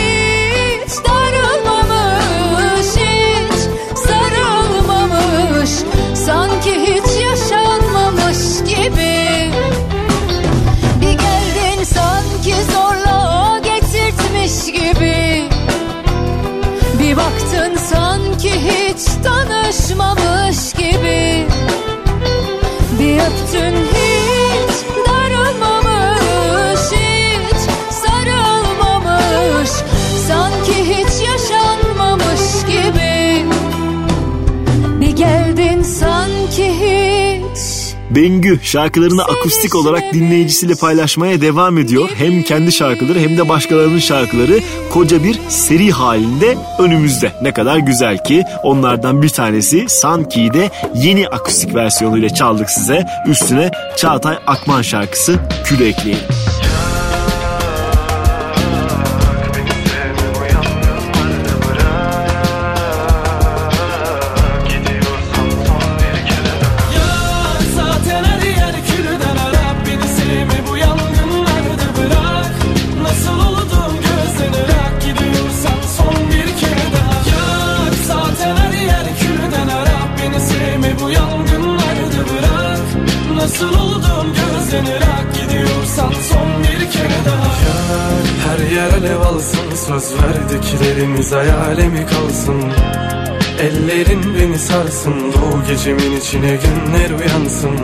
Bengü 38.16 38.60
şarkılarını 38.64 39.24
akustik 39.24 39.76
olarak 39.76 40.14
dinleyicisiyle 40.14 40.76
paylaşmaya 40.76 41.42
devam 41.42 41.78
ediyor. 41.78 42.10
Hem 42.16 42.44
kendi 42.44 42.72
şarkıları 42.72 43.20
hem 43.20 43.38
de 43.38 43.50
başkalarının 43.50 44.00
şarkıları 44.00 44.60
koca 44.94 45.24
bir 45.24 45.40
seri 45.50 45.92
halinde 45.92 46.58
önümüzde. 46.80 47.32
Ne 47.42 47.54
kadar 47.54 47.78
güzel 47.78 48.24
ki 48.24 48.44
onlardan 48.64 49.22
bir 49.22 49.30
tanesi 49.30 49.86
Sanki'de 49.88 50.70
yeni 50.96 51.28
akustik 51.28 51.76
versiyonuyla 51.76 52.30
çaldık 52.30 52.70
size. 52.70 53.06
Üstüne 53.28 53.72
Çağatay 53.98 54.38
Akman 54.48 54.82
şarkısı 54.82 55.40
Külü 55.66 55.88
ekleyelim. 55.88 56.24
Gecemin 95.72 96.16
içine 96.18 96.60
günler 96.64 97.10
uyansın. 97.20 97.78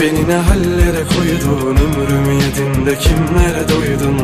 Beni 0.00 0.28
ne 0.28 0.34
hallere 0.34 1.02
koydun 1.14 1.76
Ömrümü 1.76 2.34
yedin 2.34 2.86
de 2.86 2.98
kimlere 2.98 3.68
doydun? 3.68 4.18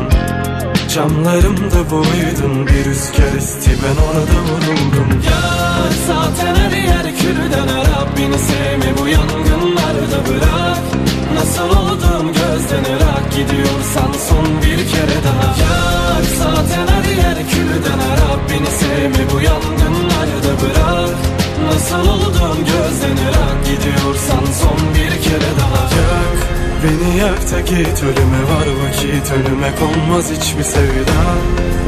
Camlarımda 0.93 1.91
boydun 1.91 2.67
Bir 2.67 2.85
rüzgar 2.85 3.37
esti 3.37 3.71
ben 3.83 3.97
orada 4.07 4.39
vuruldum. 4.47 5.21
Yar 5.29 5.91
zaten 6.07 6.55
her 6.55 6.71
yer 6.71 7.17
külden 7.17 7.67
Arap 7.67 8.09
Beni 8.17 8.39
sevme 8.39 8.97
bu 9.01 9.07
yangınlarda 9.07 10.19
bırak. 10.27 10.83
Nasıl 11.35 11.69
oldum 11.79 12.27
gözden 12.27 12.95
ırak 12.95 13.31
Gidiyorsan 13.31 14.11
son 14.29 14.47
bir 14.61 14.77
kere 14.91 15.19
daha. 15.25 15.47
Yar 15.63 16.23
zaten 16.37 16.87
her 16.93 17.09
yer 17.23 17.37
külden 17.49 17.99
Arap 18.11 18.49
Beni 18.49 18.71
sevme 18.79 19.31
bu 19.33 19.41
yangınlarda 19.41 20.51
bırak 20.61 21.32
Nasıl 21.65 22.09
oldum? 22.09 22.57
Irak 23.27 23.65
Gidiyorsan 23.65 24.45
son 24.61 24.93
bir 24.95 25.23
kere 25.23 25.51
daha 25.59 25.83
Yak. 25.83 26.39
Beni 26.83 27.17
yak 27.17 27.51
da 27.51 27.59
git 27.59 28.03
ölüme 28.03 28.41
var 28.51 28.67
vakit 28.83 29.31
Ölüme 29.31 29.71
konmaz 29.79 30.31
hiçbir 30.31 30.63
sevda. 30.63 31.21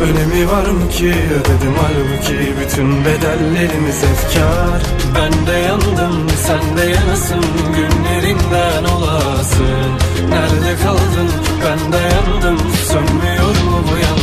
Önemi 0.03 0.51
var 0.51 0.65
mı 0.65 0.89
ki? 0.89 1.13
Ödedim 1.35 1.75
halbuki 1.81 2.53
Bütün 2.61 3.05
bedellerimiz 3.05 4.03
efkar. 4.03 4.81
Ben 5.15 5.47
de 5.47 5.57
yandım 5.59 6.27
sen 6.47 6.77
de 6.77 6.91
yanasın. 6.91 7.45
Günlerinden 7.75 8.83
olasın 8.83 9.91
Nerede 10.29 10.75
kaldın? 10.83 11.29
Ben 11.65 11.91
de 11.91 11.97
yandım. 11.97 12.57
Sönmüyor 12.87 13.49
mu 13.49 13.83
bu 13.91 13.97
yangın 13.97 14.14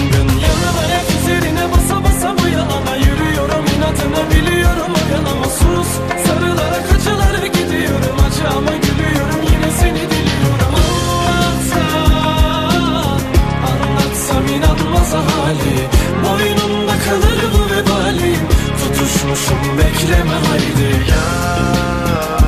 Acı 8.43 8.57
ama 8.57 8.71
gülüyorum 8.71 9.43
yine 9.43 9.71
seni 9.81 10.11
diliyorum. 10.11 10.75
Anlatsam 11.27 12.13
Anlatsam 13.69 14.47
inanmaz 14.47 15.13
hali. 15.15 15.77
Boynumda 16.25 16.93
kalır 17.05 17.41
bu 17.55 17.61
vebalim. 17.75 18.43
Tutuşmuşum 18.79 19.79
bekleme 19.79 20.35
haydi. 20.49 21.11
Yak 21.11 22.42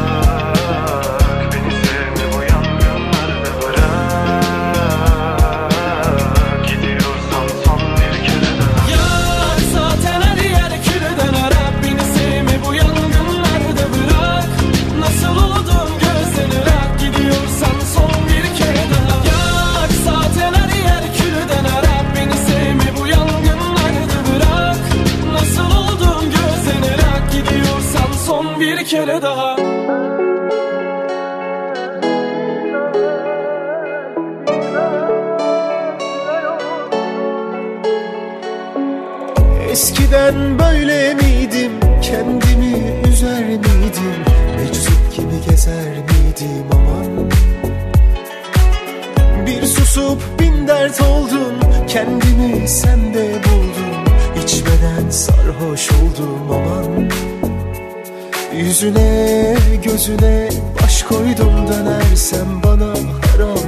Yüzüne 58.74 59.56
gözüne 59.84 60.48
baş 60.82 61.02
koydum 61.02 61.68
dönersem 61.68 62.62
bana 62.64 62.88
haram. 62.88 63.58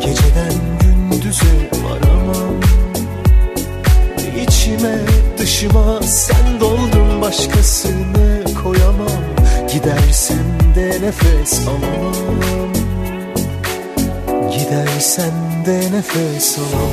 Geceden 0.00 0.54
gündüze 0.80 1.70
varamam. 1.84 2.60
İçime 4.42 4.98
dışıma 5.38 6.02
sen 6.02 6.60
doldun 6.60 7.20
başkasını 7.20 8.44
koyamam. 8.62 9.24
Gidersen 9.72 10.74
de 10.74 10.88
nefes 10.88 11.60
alamam. 11.68 12.72
Gidersen 14.50 15.32
de 15.66 15.80
nefes 15.96 16.58
alamam 16.58 16.85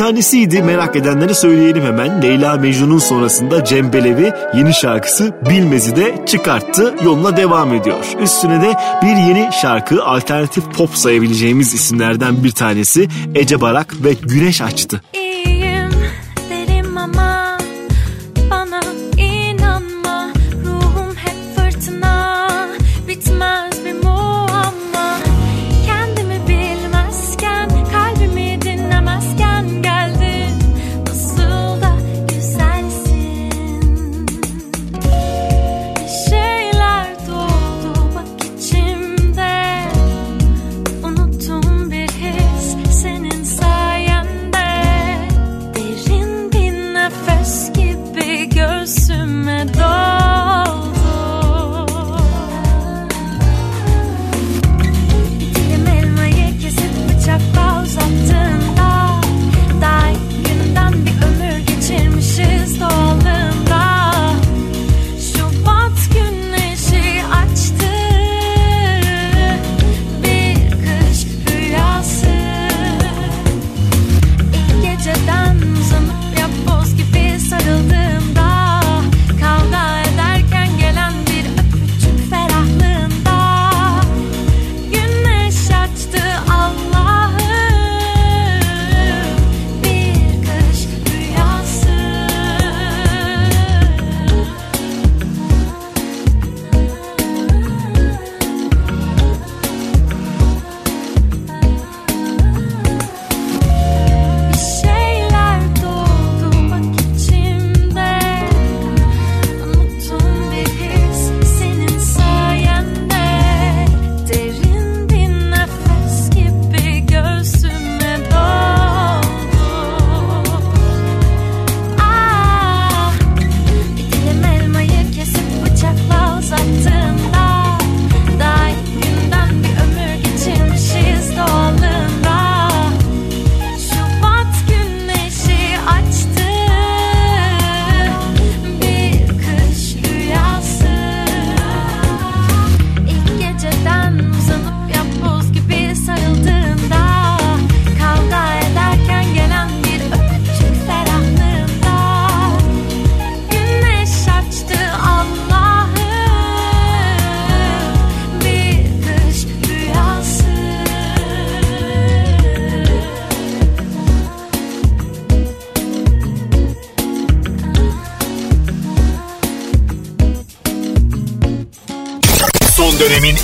tanesiydi. 0.00 0.62
Merak 0.62 0.96
edenlere 0.96 1.34
söyleyelim 1.34 1.82
hemen. 1.82 2.22
Leyla 2.22 2.56
Mecnun'un 2.56 2.98
sonrasında 2.98 3.64
Cem 3.64 3.92
Belevi 3.92 4.32
yeni 4.54 4.74
şarkısı 4.74 5.34
Bilmez'i 5.50 5.96
de 5.96 6.14
çıkarttı. 6.26 6.94
Yoluna 7.04 7.36
devam 7.36 7.74
ediyor. 7.74 8.04
Üstüne 8.22 8.62
de 8.62 8.74
bir 9.02 9.16
yeni 9.28 9.50
şarkı 9.62 10.04
alternatif 10.04 10.64
pop 10.76 10.96
sayabileceğimiz 10.96 11.74
isimlerden 11.74 12.44
bir 12.44 12.50
tanesi 12.50 13.08
Ece 13.34 13.60
Barak 13.60 13.94
ve 14.04 14.12
Güneş 14.22 14.62
açtı. 14.62 15.02
İyiyim 15.14 15.29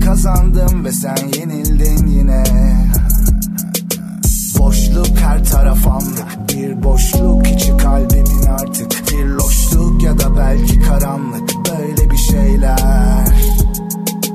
Kazandım 0.00 0.84
ve 0.84 0.92
sen 0.92 1.16
yenildin 1.38 2.06
yine. 2.06 2.44
Boşluk 4.58 5.18
her 5.18 5.44
taraf 5.44 5.88
anlık 5.88 6.36
Bir 6.48 6.82
boşluk 6.82 7.46
içi 7.46 7.76
kalbimin 7.76 8.46
artık. 8.60 9.12
Bir 9.12 9.24
loşluk 9.24 10.02
ya 10.02 10.18
da 10.18 10.36
belki 10.36 10.80
karanlık 10.80 11.50
Böyle 11.70 12.10
bir 12.10 12.16
şeyler. 12.16 13.24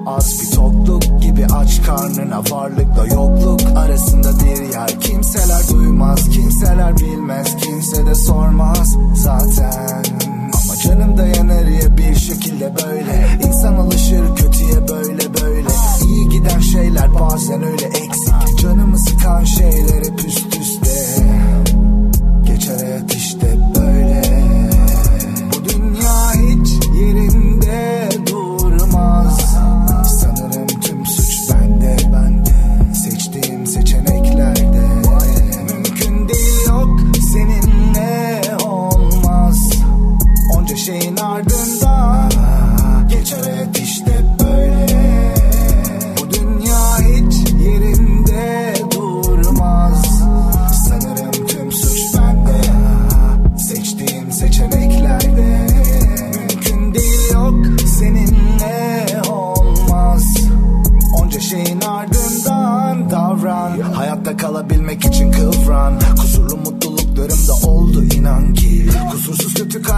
Az 0.06 0.41
bir 0.41 0.56
tokluk 0.56 1.22
gibi 1.22 1.45
aç 1.45 1.81
karnına 1.86 2.40
Varlıkla 2.52 3.07
yokluk 3.07 3.61
arasında 3.77 4.40
bir 4.40 4.73
yer. 4.73 4.99
Kimseler 4.99 5.68
duymaz, 5.72 6.30
kimseler 6.30 6.98
bilmez 6.98 7.56
Kimse 7.61 8.06
de 8.06 8.15
sormaz 8.15 8.95
zaten. 9.15 10.03
Ama 10.64 10.76
canım 10.84 11.18
dayanır 11.18 11.68
ya 11.68 11.98
bir 11.98 12.15
şekilde 12.15 12.73
böyle. 12.86 13.40
İnsan 13.48 13.73
alışır 13.73 14.36
kötüye 14.36 14.88
böyle 14.88 15.34
böyle 15.34 15.48
iyi 16.10 16.30
giden 16.30 16.60
şeyler 16.60 17.14
bazen 17.19 17.64
öyle 17.64 17.86
eksik. 17.86 18.60
Canımı 18.61 18.99
sıkan 18.99 19.44
şeylere 19.44 20.15
püstü 20.15 20.59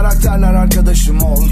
karakterler 0.02 0.54
arkadaşım 0.54 1.22
ol. 1.22 1.51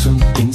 something 0.00 0.50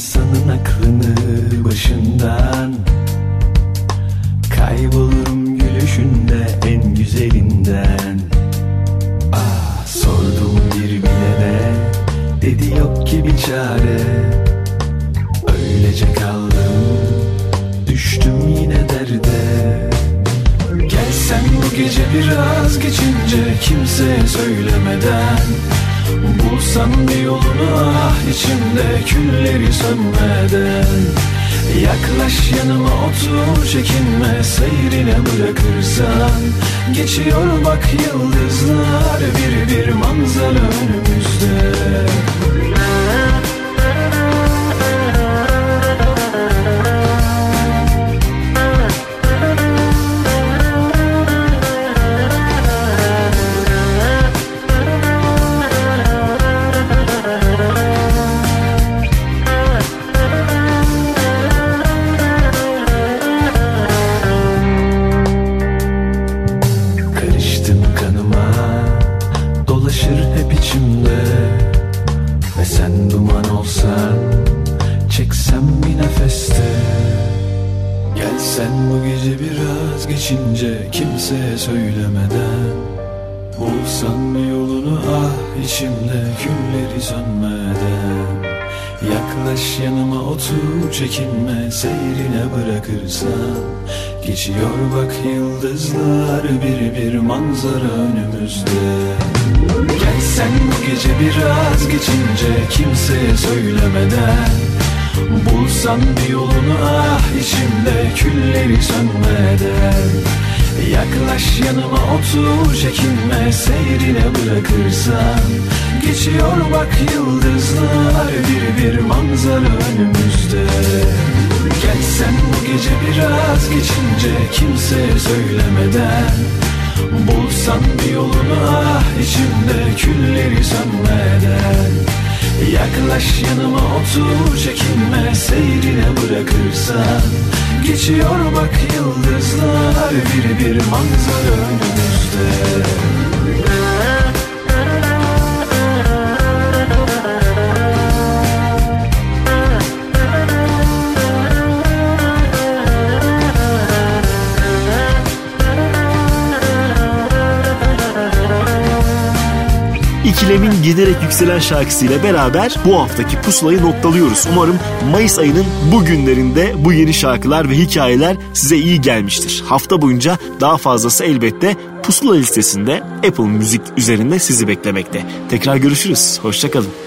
şarkısıyla 161.85 162.23
beraber 162.23 162.75
bu 162.85 162.99
haftaki 162.99 163.41
pusulayı 163.41 163.81
noktalıyoruz. 163.81 164.47
Umarım 164.51 164.79
Mayıs 165.11 165.39
ayının 165.39 165.65
bu 165.91 166.05
günlerinde 166.05 166.73
bu 166.77 166.93
yeni 166.93 167.13
şarkılar 167.13 167.69
ve 167.69 167.77
hikayeler 167.77 168.37
size 168.53 168.77
iyi 168.77 169.01
gelmiştir. 169.01 169.63
Hafta 169.67 170.01
boyunca 170.01 170.37
daha 170.59 170.77
fazlası 170.77 171.23
elbette 171.23 171.75
pusula 172.03 172.35
listesinde 172.35 173.03
Apple 173.27 173.43
Müzik 173.43 173.81
üzerinde 173.97 174.39
sizi 174.39 174.67
beklemekte. 174.67 175.25
Tekrar 175.49 175.75
görüşürüz. 175.75 176.39
Hoşçakalın. 176.41 177.04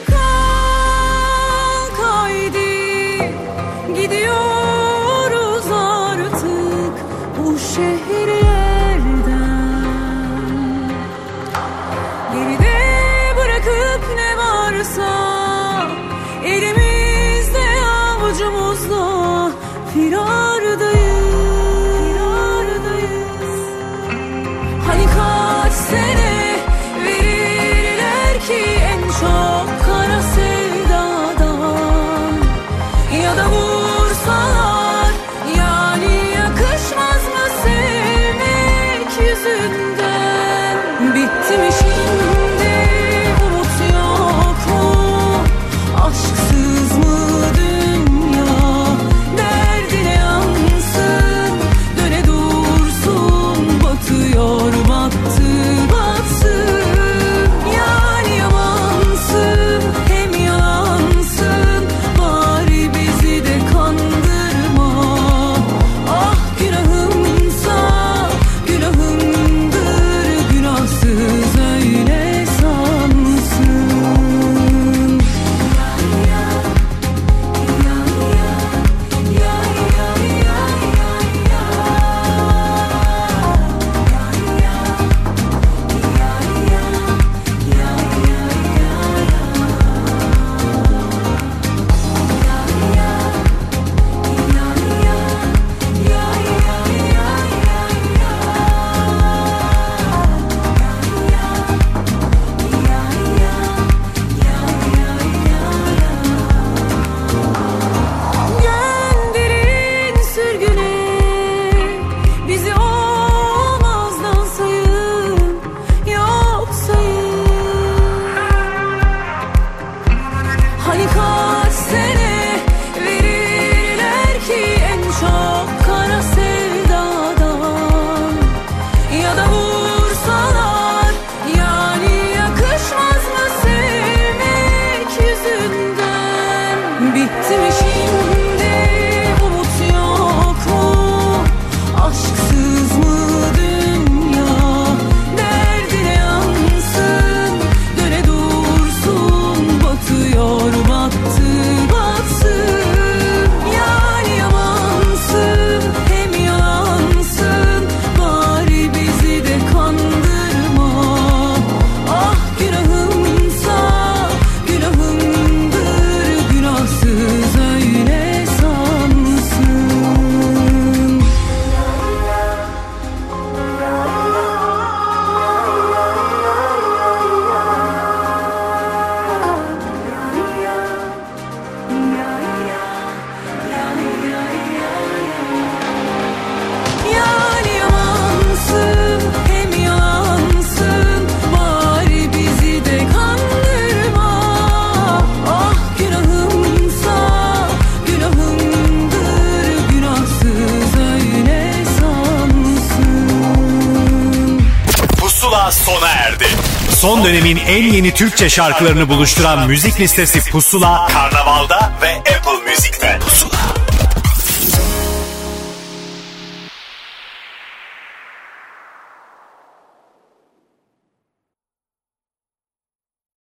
Yeni 207.99 208.15
Türkçe 208.15 208.51
şarkılarını 208.51 209.09
buluşturan 209.09 209.67
müzik 209.67 210.01
listesi 210.01 210.51
Pusula, 210.51 211.07
Karnaval'da 211.07 211.93
ve 212.03 212.17
Apple 212.17 212.71
Müzik'te. 212.71 213.19
Pusula. 213.21 213.48